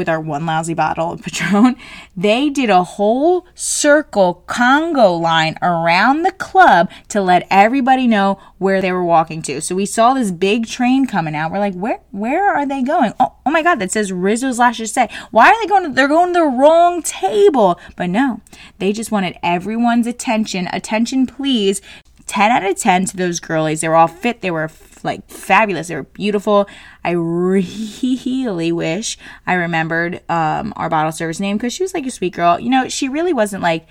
[0.00, 1.76] with our one lousy bottle of Patron,
[2.16, 8.80] they did a whole circle Congo line around the club to let everybody know where
[8.80, 9.60] they were walking to.
[9.60, 11.52] So we saw this big train coming out.
[11.52, 13.12] We're like, where where are they going?
[13.20, 15.12] Oh, oh my god, that says Rizzo's Last Sashay.
[15.30, 17.78] Why are they going to, they're going to the wrong table?
[17.94, 18.40] But no,
[18.78, 20.66] they just wanted everyone's attention.
[20.72, 21.82] Attention, please.
[22.30, 23.80] 10 out of 10 to those girlies.
[23.80, 24.40] They were all fit.
[24.40, 24.70] They were
[25.02, 25.88] like fabulous.
[25.88, 26.68] They were beautiful.
[27.04, 32.10] I really wish I remembered um, our bottle service name because she was like a
[32.10, 32.60] sweet girl.
[32.60, 33.88] You know, she really wasn't like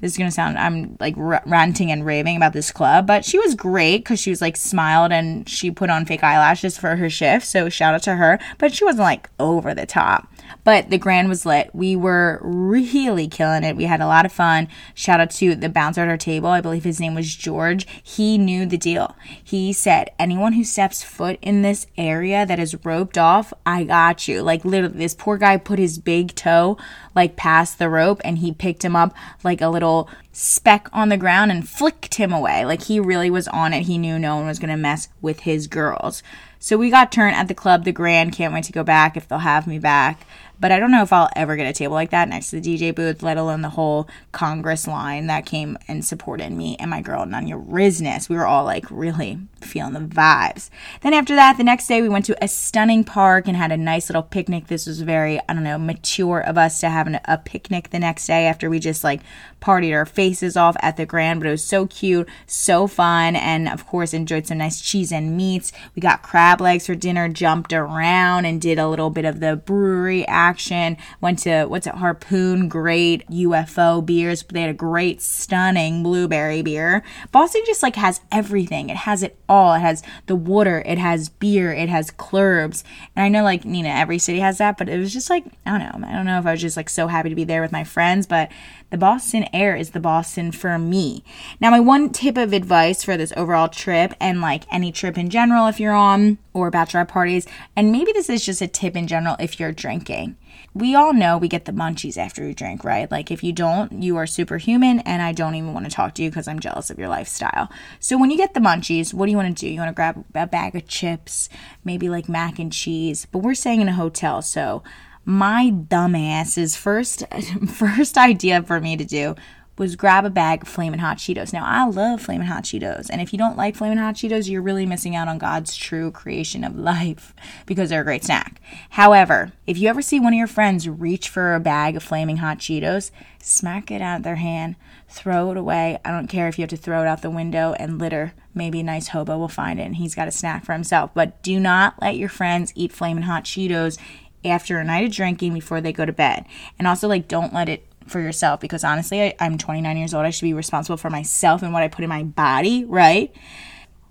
[0.00, 3.38] this is gonna sound I'm like r- ranting and raving about this club, but she
[3.38, 7.08] was great because she was like smiled and she put on fake eyelashes for her
[7.08, 7.46] shift.
[7.46, 10.28] So shout out to her, but she wasn't like over the top.
[10.64, 11.70] But the grand was lit.
[11.74, 13.76] We were really killing it.
[13.76, 14.68] We had a lot of fun.
[14.94, 16.48] Shout out to the bouncer at our table.
[16.48, 17.86] I believe his name was George.
[18.02, 19.16] He knew the deal.
[19.42, 24.28] He said, anyone who steps foot in this area that is roped off, I got
[24.28, 24.42] you.
[24.42, 26.76] Like literally, this poor guy put his big toe
[27.14, 31.16] like past the rope and he picked him up like a little speck on the
[31.16, 32.64] ground and flicked him away.
[32.64, 33.82] Like he really was on it.
[33.82, 36.22] He knew no one was going to mess with his girls.
[36.58, 38.32] So we got turned at the club, the Grand.
[38.32, 40.26] Can't wait to go back if they'll have me back.
[40.60, 42.76] But I don't know if I'll ever get a table like that next to the
[42.76, 47.00] DJ booth, let alone the whole Congress line that came and supported me and my
[47.00, 48.28] girl Nanya Rizness.
[48.28, 50.70] We were all like really feeling the vibes.
[51.02, 53.76] Then after that, the next day we went to a stunning park and had a
[53.76, 54.66] nice little picnic.
[54.66, 57.98] This was very, I don't know, mature of us to have an, a picnic the
[57.98, 59.20] next day after we just like
[59.60, 61.40] partied our faces off at the Grand.
[61.40, 65.36] But it was so cute, so fun, and of course enjoyed some nice cheese and
[65.36, 65.72] meats.
[65.94, 69.56] We got crab legs for dinner, jumped around and did a little bit of the
[69.56, 70.96] brewery action.
[71.20, 74.42] Went to what's it, Harpoon, great UFO beers.
[74.42, 77.02] They had a great, stunning blueberry beer.
[77.32, 78.88] Boston just like has everything.
[78.88, 79.74] It has it all.
[79.74, 82.84] It has the water, it has beer, it has clurbs.
[83.14, 85.70] And I know like Nina, every city has that, but it was just like, I
[85.70, 86.08] don't know.
[86.08, 87.84] I don't know if I was just like so happy to be there with my
[87.84, 88.50] friends, but
[88.90, 91.22] the Boston air is the Boston for me.
[91.60, 95.30] Now, my one tip of advice for this overall trip and like any trip in
[95.30, 97.46] general, if you're on or bachelorette parties,
[97.76, 100.36] and maybe this is just a tip in general if you're drinking
[100.74, 103.10] we all know we get the munchies after we drink, right?
[103.10, 106.22] Like if you don't, you are superhuman and I don't even want to talk to
[106.22, 107.70] you because I'm jealous of your lifestyle.
[107.98, 109.68] So when you get the munchies, what do you want to do?
[109.68, 111.48] You want to grab a bag of chips,
[111.84, 114.82] maybe like mac and cheese, but we're staying in a hotel, so
[115.28, 117.22] my dumbass's first
[117.68, 119.34] first idea for me to do
[119.76, 121.52] was grab a bag of flaming Hot Cheetos.
[121.52, 124.62] Now, I love flaming Hot Cheetos, and if you don't like flaming Hot Cheetos, you're
[124.62, 127.34] really missing out on God's true creation of life
[127.66, 128.60] because they're a great snack.
[128.88, 132.38] However, if you ever see one of your friends reach for a bag of Flaming
[132.38, 134.76] Hot Cheetos, smack it out of their hand,
[135.10, 135.98] throw it away.
[136.06, 138.32] I don't care if you have to throw it out the window and litter.
[138.54, 141.12] Maybe a nice hobo will find it and he's got a snack for himself.
[141.14, 143.98] But do not let your friends eat flaming Hot Cheetos
[144.44, 146.44] after a night of drinking before they go to bed.
[146.78, 150.24] And also, like, don't let it for yourself because honestly, I, I'm 29 years old.
[150.24, 153.34] I should be responsible for myself and what I put in my body, right?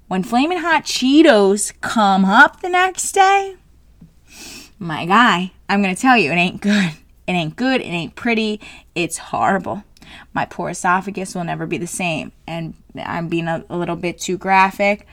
[0.07, 3.55] When flaming hot Cheetos come up the next day,
[4.79, 6.91] my guy, I'm gonna tell you, it ain't good.
[7.27, 7.81] It ain't good.
[7.81, 8.61] It ain't pretty.
[8.95, 9.83] It's horrible.
[10.33, 12.31] My poor esophagus will never be the same.
[12.47, 15.05] And I'm being a, a little bit too graphic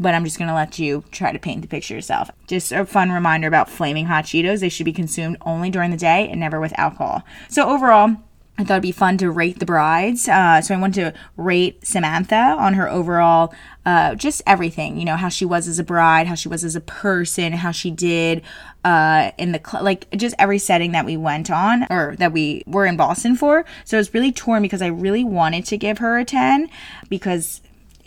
[0.00, 2.30] but I'm just going to let you try to paint the picture yourself.
[2.48, 4.60] Just a fun reminder about flaming hot Cheetos.
[4.60, 7.22] They should be consumed only during the day and never with alcohol.
[7.48, 8.16] So, overall,
[8.60, 10.28] I thought it'd be fun to rate the brides.
[10.28, 13.54] Uh, so I want to rate Samantha on her overall,
[13.86, 14.98] uh, just everything.
[14.98, 17.70] You know how she was as a bride, how she was as a person, how
[17.70, 18.42] she did
[18.84, 22.62] uh, in the cl- like just every setting that we went on or that we
[22.66, 23.64] were in Boston for.
[23.86, 26.68] So it's really torn because I really wanted to give her a ten
[27.08, 27.62] because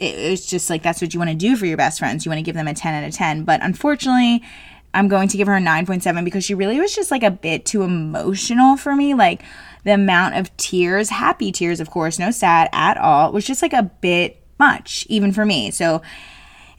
[0.05, 2.25] it's just like that's what you want to do for your best friends.
[2.25, 3.43] You want to give them a 10 out of 10.
[3.43, 4.43] But unfortunately,
[4.93, 7.65] I'm going to give her a 9.7 because she really was just like a bit
[7.65, 9.13] too emotional for me.
[9.13, 9.43] Like
[9.83, 13.73] the amount of tears, happy tears, of course, no sad at all, was just like
[13.73, 15.71] a bit much, even for me.
[15.71, 16.01] So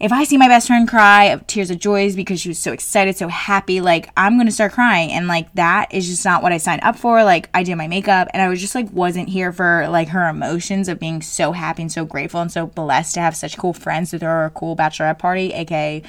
[0.05, 2.73] if I see my best friend cry of tears of joys because she was so
[2.73, 5.11] excited, so happy, like I'm gonna start crying.
[5.11, 7.25] And like that is just not what I signed up for.
[7.25, 10.29] Like I did my makeup and I was just like wasn't here for like her
[10.29, 13.73] emotions of being so happy and so grateful and so blessed to have such cool
[13.73, 16.03] friends to throw her a cool bachelorette party, aka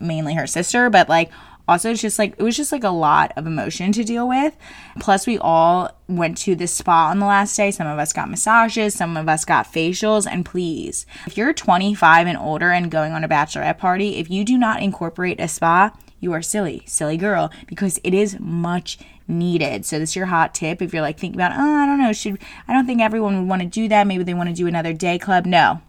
[0.00, 1.30] mainly her sister, but like
[1.68, 4.56] also it's just like it was just like a lot of emotion to deal with.
[5.00, 7.70] Plus we all went to the spa on the last day.
[7.70, 12.26] Some of us got massages some of us got facials and please if you're 25
[12.26, 15.90] and older and going on a bachelorette party if you do not incorporate a spa
[16.20, 19.86] you are silly silly girl because it is much needed.
[19.86, 20.82] So this is your hot tip.
[20.82, 23.48] If you're like thinking about oh i don't know should i don't think everyone would
[23.48, 24.06] want to do that.
[24.06, 25.46] Maybe they want to do another day club.
[25.46, 25.80] No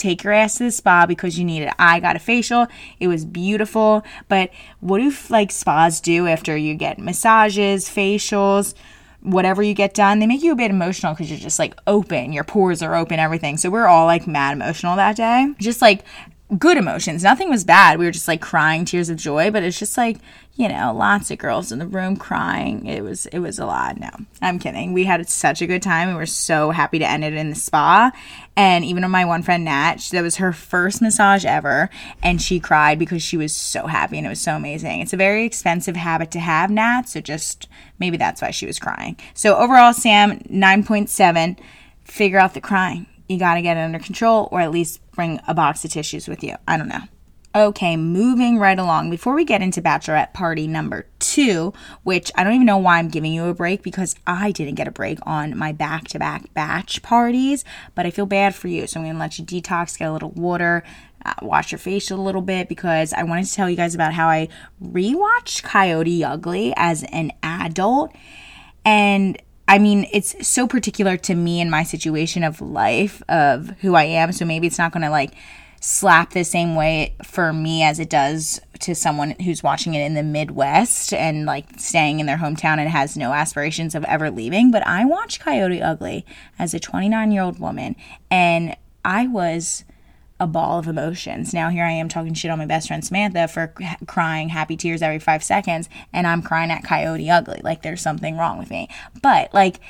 [0.00, 1.72] take your ass to the spa because you need it.
[1.78, 2.66] I got a facial.
[2.98, 4.04] It was beautiful.
[4.28, 8.74] But what do like spas do after you get massages, facials,
[9.20, 10.18] whatever you get done?
[10.18, 12.32] They make you a bit emotional because you're just like open.
[12.32, 13.56] Your pores are open, everything.
[13.56, 15.52] So we're all like mad emotional that day.
[15.58, 16.04] Just like
[16.58, 17.22] good emotions.
[17.22, 17.98] Nothing was bad.
[17.98, 20.18] We were just like crying tears of joy, but it's just like,
[20.54, 22.86] you know, lots of girls in the room crying.
[22.86, 23.98] It was it was a lot.
[23.98, 24.10] No.
[24.42, 24.92] I'm kidding.
[24.92, 26.08] We had such a good time.
[26.08, 28.10] We were so happy to end it in the spa.
[28.56, 31.88] And even my one friend Nat, that was her first massage ever,
[32.22, 35.00] and she cried because she was so happy and it was so amazing.
[35.00, 38.78] It's a very expensive habit to have, Nat, so just maybe that's why she was
[38.78, 39.16] crying.
[39.32, 41.58] So overall, Sam 9.7,
[42.04, 45.40] figure out the crying you got to get it under control or at least bring
[45.46, 46.56] a box of tissues with you.
[46.66, 47.02] I don't know.
[47.52, 49.10] Okay, moving right along.
[49.10, 51.72] Before we get into bachelorette party number two,
[52.04, 54.86] which I don't even know why I'm giving you a break because I didn't get
[54.86, 57.64] a break on my back to back batch parties,
[57.96, 58.86] but I feel bad for you.
[58.86, 60.84] So I'm going to let you detox, get a little water,
[61.24, 64.12] uh, wash your face a little bit because I wanted to tell you guys about
[64.12, 64.48] how I
[64.82, 68.14] rewatched Coyote Ugly as an adult.
[68.84, 73.94] And I mean, it's so particular to me and my situation of life, of who
[73.94, 74.32] I am.
[74.32, 75.30] So maybe it's not going to like
[75.80, 80.14] slap the same way for me as it does to someone who's watching it in
[80.14, 84.72] the Midwest and like staying in their hometown and has no aspirations of ever leaving.
[84.72, 86.26] But I watched Coyote Ugly
[86.58, 87.94] as a 29 year old woman
[88.28, 89.84] and I was
[90.40, 91.54] a ball of emotions.
[91.54, 93.74] Now here I am talking shit on my best friend Samantha for
[94.06, 98.36] crying happy tears every 5 seconds and I'm crying at Coyote Ugly like there's something
[98.36, 98.88] wrong with me.
[99.22, 99.80] But like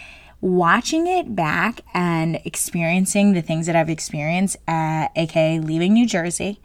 [0.40, 6.06] watching it back and experiencing the things that I've experienced, uh, at, aka leaving New
[6.06, 6.60] Jersey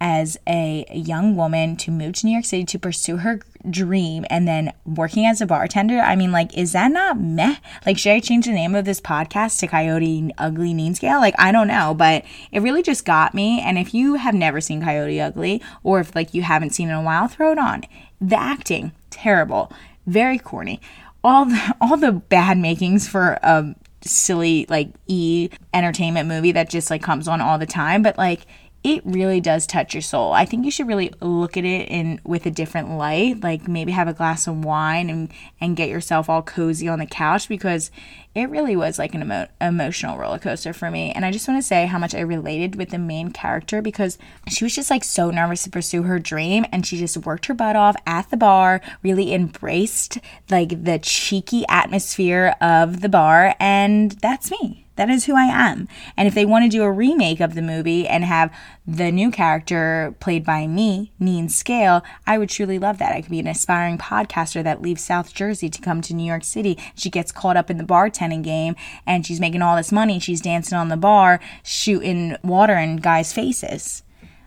[0.00, 4.46] as a young woman to move to New York City to pursue her dream and
[4.46, 5.98] then working as a bartender.
[6.00, 7.56] I mean, like, is that not meh?
[7.86, 11.20] Like, should I change the name of this podcast to Coyote Ugly Mean Scale?
[11.20, 13.60] Like, I don't know, but it really just got me.
[13.60, 16.92] And if you have never seen Coyote Ugly, or if like you haven't seen it
[16.92, 17.84] in a while, throw it on.
[18.20, 19.72] The acting, terrible,
[20.06, 20.80] very corny
[21.24, 26.88] all the, all the bad makings for a silly like e entertainment movie that just
[26.88, 28.46] like comes on all the time but like
[28.84, 30.32] it really does touch your soul.
[30.32, 33.90] I think you should really look at it in with a different light, like maybe
[33.92, 37.90] have a glass of wine and and get yourself all cozy on the couch because
[38.36, 41.10] it really was like an emo- emotional roller coaster for me.
[41.10, 44.16] And I just want to say how much I related with the main character because
[44.48, 47.54] she was just like so nervous to pursue her dream and she just worked her
[47.54, 50.18] butt off at the bar, really embraced
[50.50, 54.87] like the cheeky atmosphere of the bar and that's me.
[54.98, 55.86] That is who I am.
[56.16, 58.52] And if they want to do a remake of the movie and have
[58.84, 63.12] the new character played by me, Neen Scale, I would truly love that.
[63.12, 66.42] I could be an aspiring podcaster that leaves South Jersey to come to New York
[66.42, 66.76] City.
[66.96, 68.74] She gets caught up in the bartending game
[69.06, 70.18] and she's making all this money.
[70.18, 74.02] She's dancing on the bar, shooting water in guys' faces.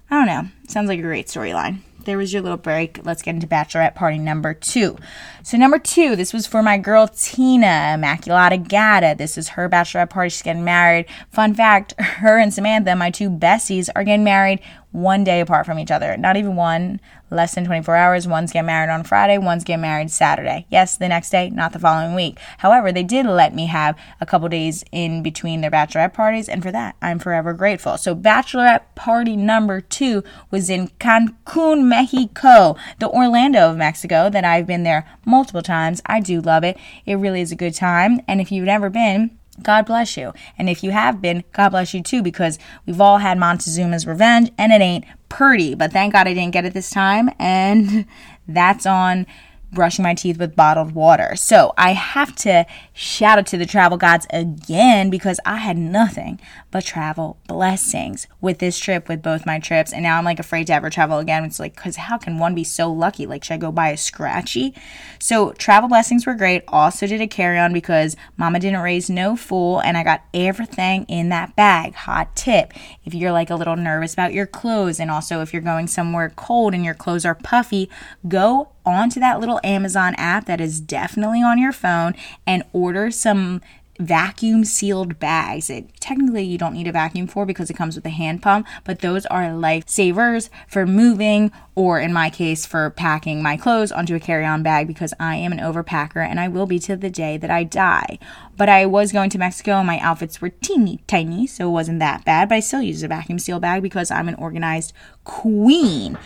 [0.10, 0.49] I don't know.
[0.68, 2.99] Sounds like a great storyline there was your little break.
[3.04, 4.97] Let's get into bachelorette party number two.
[5.43, 9.16] So, number two, this was for my girl Tina Immaculata Gata.
[9.18, 10.30] This is her bachelorette party.
[10.30, 11.06] She's getting married.
[11.30, 14.60] Fun fact her and Samantha, my two besties, are getting married
[14.92, 16.18] one day apart from each other.
[16.18, 18.28] Not even one, less than 24 hours.
[18.28, 20.66] One's getting married on Friday, one's getting married Saturday.
[20.70, 22.38] Yes, the next day, not the following week.
[22.60, 26.62] However, they did let me have a couple days in between their bachelorette parties, and
[26.62, 27.98] for that, I'm forever grateful.
[27.98, 34.68] So, bachelorette party number two was in Cancun, Mexico, the Orlando of Mexico, that I've
[34.68, 36.02] been there multiple times.
[36.06, 36.78] I do love it.
[37.06, 38.22] It really is a good time.
[38.28, 40.34] And if you've never been, God bless you.
[40.58, 44.52] And if you have been, God bless you too, because we've all had Montezuma's revenge
[44.58, 45.76] and it ain't pretty.
[45.76, 47.30] But thank God I didn't get it this time.
[47.38, 48.06] And
[48.47, 49.28] that's on
[49.72, 51.36] brushing my teeth with bottled water.
[51.36, 52.66] So I have to
[53.02, 56.39] shout out to the travel gods again because I had nothing
[56.70, 59.91] but travel blessings with this trip, with both my trips.
[59.91, 61.43] And now I'm like afraid to ever travel again.
[61.43, 63.26] It's like, because how can one be so lucky?
[63.26, 64.76] Like, should I go buy a scratchy?
[65.20, 66.64] So travel blessings were great.
[66.68, 71.06] Also did a carry on because mama didn't raise no fool and I got everything
[71.06, 71.95] in that bag.
[71.95, 72.72] Hot tip.
[73.04, 76.32] If you're like a little nervous about your clothes and also if you're going somewhere
[76.36, 77.89] cold and your clothes are puffy,
[78.28, 82.16] go onto that little Amazon app that is definitely on your phone
[82.47, 83.62] and order some
[84.02, 85.70] vacuum sealed bags.
[85.70, 88.68] It technically you don't need a vacuum for because it comes with a hand pump,
[88.84, 94.16] but those are lifesavers for moving or in my case for packing my clothes onto
[94.16, 97.38] a carry-on bag because I am an overpacker and I will be to the day
[97.38, 98.18] that I die.
[98.58, 102.00] But I was going to Mexico and my outfits were teeny tiny, so it wasn't
[102.00, 106.18] that bad, but I still use a vacuum seal bag because I'm an organized queen.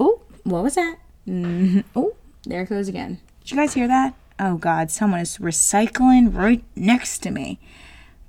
[0.00, 0.96] Oh, what was that?
[1.26, 1.80] Mm-hmm.
[1.94, 2.14] Oh,
[2.44, 3.20] there it goes again.
[3.42, 4.14] Did you guys hear that?
[4.40, 7.58] Oh God, someone is recycling right next to me.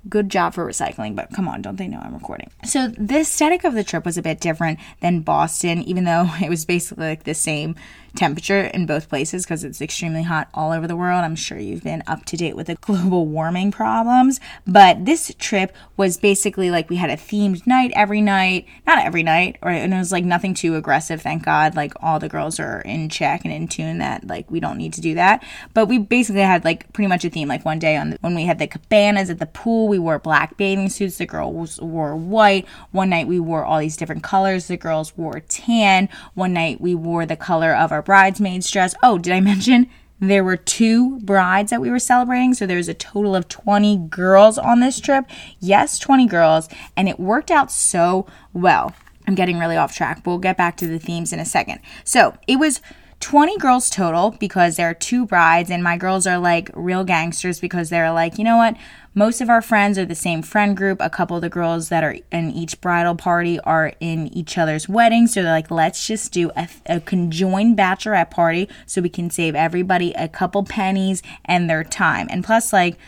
[0.08, 2.50] Good job for recycling, but come on, don't they know I'm recording?
[2.64, 6.48] So the aesthetic of the trip was a bit different than Boston, even though it
[6.48, 7.74] was basically like the same
[8.16, 11.24] temperature in both places because it's extremely hot all over the world.
[11.24, 14.40] I'm sure you've been up to date with the global warming problems.
[14.66, 19.22] But this trip was basically like we had a themed night every night, not every
[19.22, 21.76] night, or and it was like nothing too aggressive, thank God.
[21.76, 24.92] Like all the girls are in check and in tune that like we don't need
[24.94, 25.44] to do that.
[25.74, 27.48] But we basically had like pretty much a theme.
[27.48, 30.18] Like one day on the, when we had the cabanas at the pool, we wore
[30.18, 31.18] black bathing suits.
[31.18, 32.66] The girls wore white.
[32.92, 34.66] One night we wore all these different colors.
[34.66, 36.08] The girls wore tan.
[36.34, 38.94] One night we wore the color of our bridesmaids dress.
[39.02, 42.54] Oh, did I mention there were two brides that we were celebrating?
[42.54, 45.26] So there's a total of 20 girls on this trip.
[45.58, 46.68] Yes, 20 girls.
[46.96, 48.94] And it worked out so well.
[49.26, 50.22] I'm getting really off track.
[50.24, 51.80] We'll get back to the themes in a second.
[52.04, 52.80] So it was
[53.20, 57.60] 20 girls total because there are two brides, and my girls are like real gangsters
[57.60, 58.76] because they're like, you know what?
[59.14, 60.98] Most of our friends are the same friend group.
[61.00, 64.88] A couple of the girls that are in each bridal party are in each other's
[64.88, 65.34] weddings.
[65.34, 69.56] So they're like, let's just do a, a conjoined bachelorette party so we can save
[69.56, 72.28] everybody a couple pennies and their time.
[72.30, 72.98] And plus, like,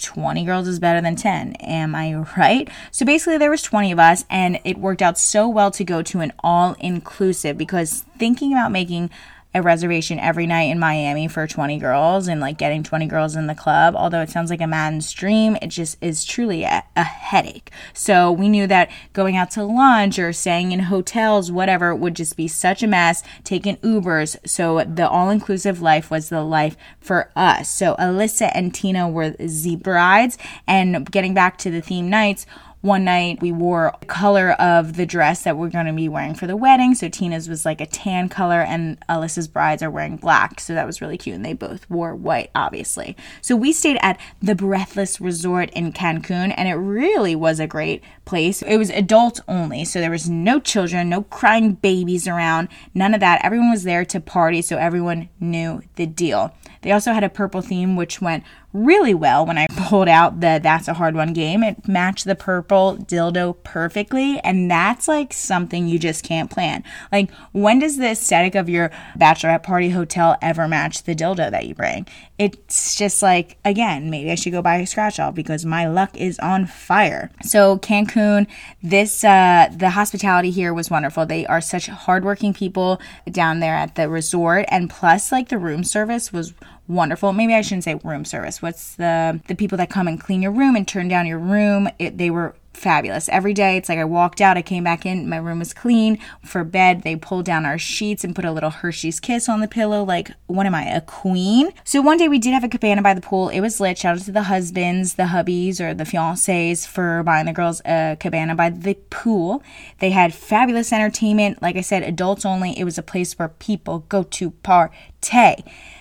[0.00, 3.98] 20 girls is better than 10 am i right so basically there was 20 of
[4.00, 8.52] us and it worked out so well to go to an all inclusive because thinking
[8.52, 9.08] about making
[9.54, 13.46] a reservation every night in Miami for 20 girls and like getting 20 girls in
[13.46, 13.94] the club.
[13.96, 17.70] Although it sounds like a man's dream, it just is truly a, a headache.
[17.92, 22.36] So we knew that going out to lunch or staying in hotels, whatever, would just
[22.36, 23.22] be such a mess.
[23.44, 24.36] Taking Ubers.
[24.44, 27.70] So the all inclusive life was the life for us.
[27.70, 30.36] So Alyssa and Tina were the brides.
[30.66, 32.44] And getting back to the theme nights,
[32.84, 36.34] one night we wore the color of the dress that we're going to be wearing
[36.34, 36.94] for the wedding.
[36.94, 40.60] So Tina's was like a tan color, and Alyssa's brides are wearing black.
[40.60, 41.34] So that was really cute.
[41.34, 43.16] And they both wore white, obviously.
[43.40, 48.04] So we stayed at the Breathless Resort in Cancun, and it really was a great
[48.26, 48.60] place.
[48.60, 49.86] It was adults only.
[49.86, 53.42] So there was no children, no crying babies around, none of that.
[53.42, 54.60] Everyone was there to party.
[54.60, 56.54] So everyone knew the deal.
[56.82, 58.44] They also had a purple theme, which went
[58.74, 61.62] really well when I pulled out the That's a Hard One game.
[61.62, 66.84] It matched the purple dildo perfectly, and that's like something you just can't plan.
[67.10, 71.66] Like, when does the aesthetic of your bachelorette party hotel ever match the dildo that
[71.66, 72.06] you bring?
[72.36, 76.16] It's just like, again, maybe I should go buy a scratch off because my luck
[76.16, 77.30] is on fire.
[77.42, 78.48] So, Cancun,
[78.82, 81.26] this, uh, the hospitality here was wonderful.
[81.26, 83.00] They are such hardworking people
[83.30, 86.52] down there at the resort, and plus, like, the room service was
[86.88, 87.32] wonderful.
[87.32, 88.62] Maybe I shouldn't say room service.
[88.62, 91.88] What's the the people that come and clean your room and turn down your room?
[91.98, 93.28] It, they were fabulous.
[93.28, 96.18] Every day, it's like I walked out, I came back in, my room was clean.
[96.44, 99.68] For bed, they pulled down our sheets and put a little Hershey's kiss on the
[99.68, 100.04] pillow.
[100.04, 101.72] Like, what am I, a queen?
[101.84, 103.48] So one day we did have a cabana by the pool.
[103.48, 103.98] It was lit.
[103.98, 108.16] Shout out to the husbands, the hubbies, or the fiancés for buying the girls a
[108.20, 109.62] cabana by the pool.
[110.00, 111.62] They had fabulous entertainment.
[111.62, 112.78] Like I said, adults only.
[112.78, 114.84] It was a place where people go to party.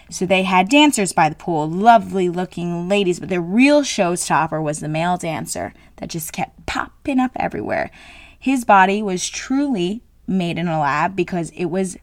[0.09, 4.79] So they had dancers by the pool, lovely looking ladies, but the real showstopper was
[4.79, 7.89] the male dancer that just kept popping up everywhere.
[8.37, 11.95] His body was truly made in a lab because it was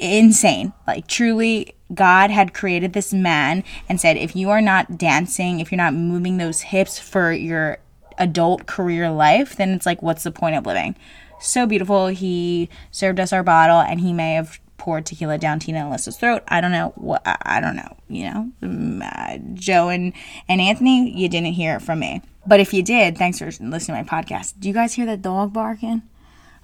[0.00, 0.72] insane.
[0.88, 5.70] Like, truly, God had created this man and said, if you are not dancing, if
[5.70, 7.78] you're not moving those hips for your
[8.18, 10.96] adult career life, then it's like, what's the point of living?
[11.40, 12.08] So beautiful.
[12.08, 16.42] He served us our bottle and he may have poured tequila down Tina Alyssa's throat.
[16.48, 17.96] I don't know what I don't know.
[18.08, 20.12] You know, um, uh, Joe and
[20.48, 22.22] and Anthony, you didn't hear it from me.
[22.46, 24.54] But if you did, thanks for listening to my podcast.
[24.58, 26.02] Do you guys hear that dog barking?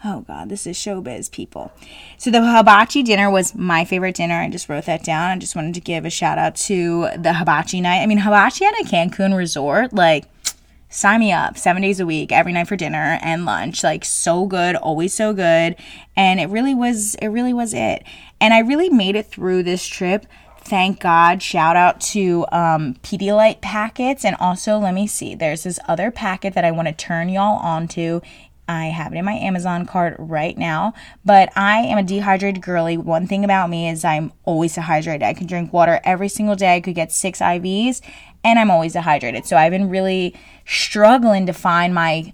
[0.03, 1.73] Oh God, this is showbiz, people.
[2.17, 4.35] So the hibachi dinner was my favorite dinner.
[4.35, 5.31] I just wrote that down.
[5.31, 8.01] I just wanted to give a shout out to the hibachi night.
[8.01, 10.25] I mean, hibachi at a Cancun resort, like
[10.91, 14.45] sign me up seven days a week every night for dinner and lunch like so
[14.45, 15.76] good always so good
[16.16, 18.03] and it really was it really was it
[18.41, 20.26] and i really made it through this trip
[20.59, 25.78] thank god shout out to um, pedialyte packets and also let me see there's this
[25.86, 28.20] other packet that i want to turn y'all onto
[28.68, 30.95] I have it in my Amazon cart right now.
[31.24, 32.97] But I am a dehydrated girly.
[32.97, 35.24] One thing about me is I'm always dehydrated.
[35.24, 36.76] I can drink water every single day.
[36.76, 38.01] I could get six IVs
[38.45, 39.47] and I'm always dehydrated.
[39.47, 40.34] So I've been really
[40.64, 42.32] struggling to find my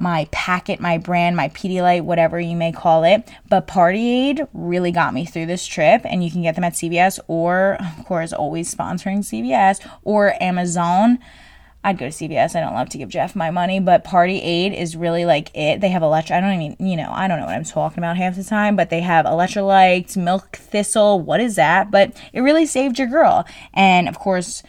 [0.00, 3.28] my packet, my brand, my Pedialyte, whatever you may call it.
[3.48, 6.74] But Party Aid really got me through this trip, and you can get them at
[6.74, 11.18] CVS or, of course, always sponsoring CVS or Amazon.
[11.84, 12.56] I'd go to CVS.
[12.56, 15.80] I don't love to give Jeff my money, but Party Aid is really like it.
[15.80, 16.36] They have electro.
[16.36, 18.74] I don't even, you know, I don't know what I'm talking about half the time,
[18.74, 21.20] but they have electrolytes, milk thistle.
[21.20, 21.90] What is that?
[21.90, 23.46] But it really saved your girl.
[23.72, 24.62] And of course,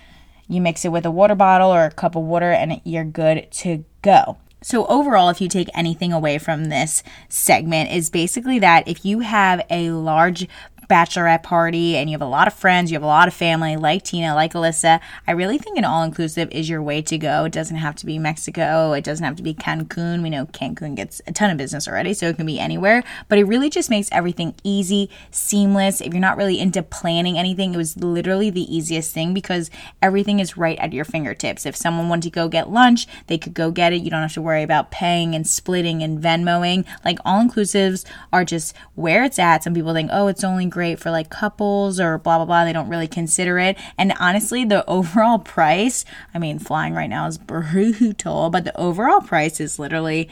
[0.50, 3.50] You mix it with a water bottle or a cup of water, and you're good
[3.52, 4.38] to go.
[4.62, 9.20] So, overall, if you take anything away from this segment, is basically that if you
[9.20, 10.48] have a large
[10.90, 13.78] bachelorette party and you have a lot of friends, you have a lot of family,
[13.78, 17.46] like Tina, like Alyssa, I really think an all inclusive is your way to go.
[17.46, 20.24] It doesn't have to be Mexico, it doesn't have to be Cancun.
[20.24, 23.38] We know Cancun gets a ton of business already, so it can be anywhere, but
[23.38, 26.02] it really just makes everything easy, seamless.
[26.02, 29.70] If you're not really into planning anything, it was literally the easiest thing because
[30.02, 31.68] everything is right at your fingertips.
[31.68, 34.02] If someone wanted to go get lunch, they could go get it.
[34.02, 36.86] You don't have to worry about paying and splitting and Venmoing.
[37.06, 39.64] Like all inclusives are just where it's at.
[39.64, 42.66] Some people think, oh, it's only great for like couples or blah blah blah.
[42.66, 43.78] They don't really consider it.
[43.98, 49.22] And honestly, the overall price, I mean, flying right now is brutal, but the overall
[49.22, 50.30] price is literally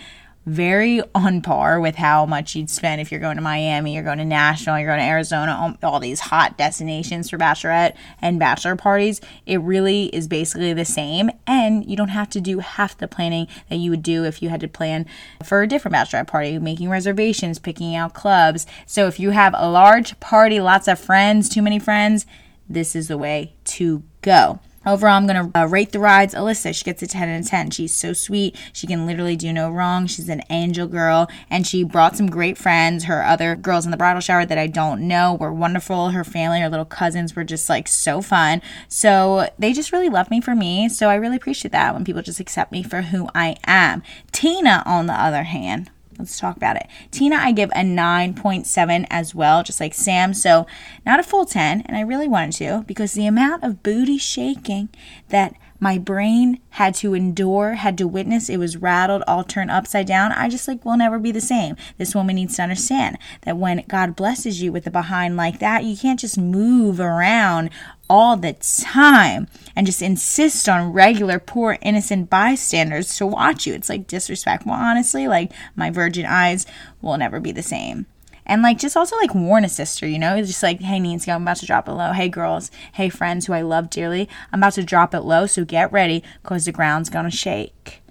[0.48, 4.18] very on par with how much you'd spend if you're going to Miami, you're going
[4.18, 9.20] to Nashville, you're going to Arizona, all these hot destinations for bachelorette and bachelor parties.
[9.45, 13.48] It really is basically the same, and you don't have to do half the planning
[13.70, 15.06] that you would do if you had to plan
[15.43, 18.66] for a different bachelorette party, making reservations, picking out clubs.
[18.86, 22.26] So if you have a large party, lots of friends, too many friends,
[22.70, 24.60] this is the way to go.
[24.88, 26.34] Overall, I'm going to uh, rate the rides.
[26.34, 27.72] Alyssa, she gets a 10 out of 10.
[27.72, 28.56] She's so sweet.
[28.72, 30.08] She can literally do no wrong.
[30.08, 31.28] She's an angel girl.
[31.50, 33.04] And she brought some great friends.
[33.04, 36.12] Her other girls in the bridal shower that I don't know were wonderful.
[36.12, 38.62] Her family, her little cousins were just like so fun.
[38.88, 40.88] So they just really love me for me.
[40.88, 44.04] So I really appreciate that when people just accept me for who I am.
[44.32, 46.88] Tina, on the other hand, Let's talk about it.
[47.11, 50.34] Tina, I give a 9.7 as well, just like Sam.
[50.34, 50.65] So,
[51.05, 54.89] not a full 10, and I really wanted to because the amount of booty shaking
[55.30, 58.50] that my brain had to endure, had to witness.
[58.50, 60.32] It was rattled, all turned upside down.
[60.32, 61.76] I just like will never be the same.
[61.98, 65.84] This woman needs to understand that when God blesses you with a behind like that,
[65.84, 67.70] you can't just move around
[68.10, 73.74] all the time and just insist on regular, poor, innocent bystanders to watch you.
[73.74, 75.28] It's like disrespectful, Well honestly.
[75.28, 76.66] Like, my virgin eyes
[77.02, 78.06] will never be the same
[78.48, 81.30] and like just also like warn a sister, you know, It's just like, hey, Nancy,
[81.30, 82.14] I'm about to drop it low.
[82.14, 85.66] Hey, girls, hey, friends who I love dearly, I'm about to drop it low, so
[85.66, 88.02] get ready because the ground's gonna shake.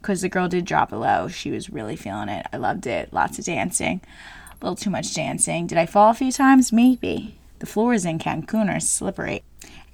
[0.00, 1.26] Because the girl did drop it low.
[1.26, 2.46] She was really feeling it.
[2.52, 3.12] I loved it.
[3.12, 4.02] Lots of dancing.
[4.52, 5.66] A little too much dancing.
[5.66, 6.72] Did I fall a few times?
[6.72, 7.38] Maybe.
[7.58, 9.42] The floors in Cancun are slippery.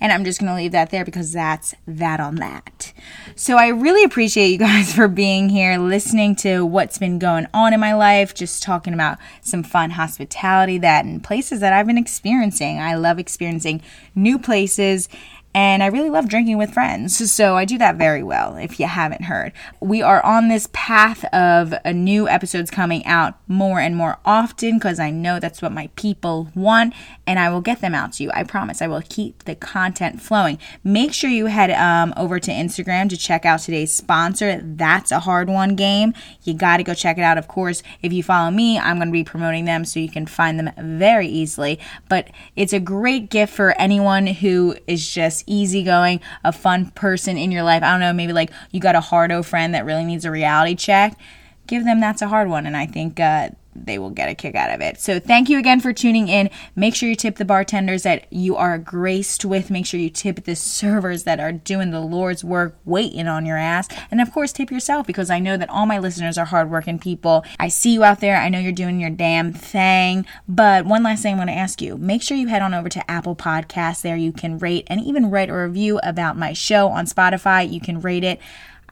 [0.02, 2.92] And I'm just going to leave that there because that's that on that.
[3.36, 7.72] So I really appreciate you guys for being here, listening to what's been going on
[7.72, 11.98] in my life, just talking about some fun hospitality that and places that I've been
[11.98, 12.80] experiencing.
[12.80, 13.80] I love experiencing
[14.16, 15.08] new places
[15.54, 17.30] and I really love drinking with friends.
[17.30, 19.52] So I do that very well if you haven't heard.
[19.80, 24.78] We are on this path of a new episodes coming out more and more often
[24.78, 26.94] because I know that's what my people want
[27.26, 28.30] and I will get them out to you.
[28.34, 30.58] I promise I will keep the content flowing.
[30.82, 34.60] Make sure you head um, over to Instagram to check out today's sponsor.
[34.62, 36.14] That's a hard one game.
[36.44, 37.36] You got to go check it out.
[37.36, 40.26] Of course, if you follow me, I'm going to be promoting them so you can
[40.26, 41.78] find them very easily.
[42.08, 47.50] But it's a great gift for anyone who is just easygoing, a fun person in
[47.50, 47.82] your life.
[47.82, 50.74] I don't know, maybe like you got a hardo friend that really needs a reality
[50.74, 51.18] check.
[51.66, 54.54] Give them that's a hard one, and I think uh, they will get a kick
[54.54, 55.00] out of it.
[55.00, 56.50] So thank you again for tuning in.
[56.76, 59.70] Make sure you tip the bartenders that you are graced with.
[59.70, 63.56] Make sure you tip the servers that are doing the Lord's work, waiting on your
[63.56, 63.88] ass.
[64.10, 67.44] And of course, tip yourself because I know that all my listeners are hardworking people.
[67.58, 68.36] I see you out there.
[68.36, 70.26] I know you're doing your damn thing.
[70.48, 72.88] But one last thing I want to ask you make sure you head on over
[72.88, 74.02] to Apple Podcasts.
[74.02, 77.70] There you can rate and even write a review about my show on Spotify.
[77.70, 78.40] You can rate it.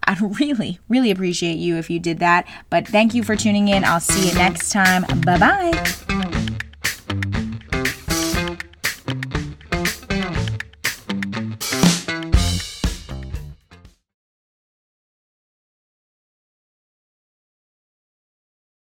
[0.05, 2.47] I'd really, really appreciate you if you did that.
[2.69, 3.85] But thank you for tuning in.
[3.85, 5.05] I'll see you next time.
[5.21, 6.27] Bye bye.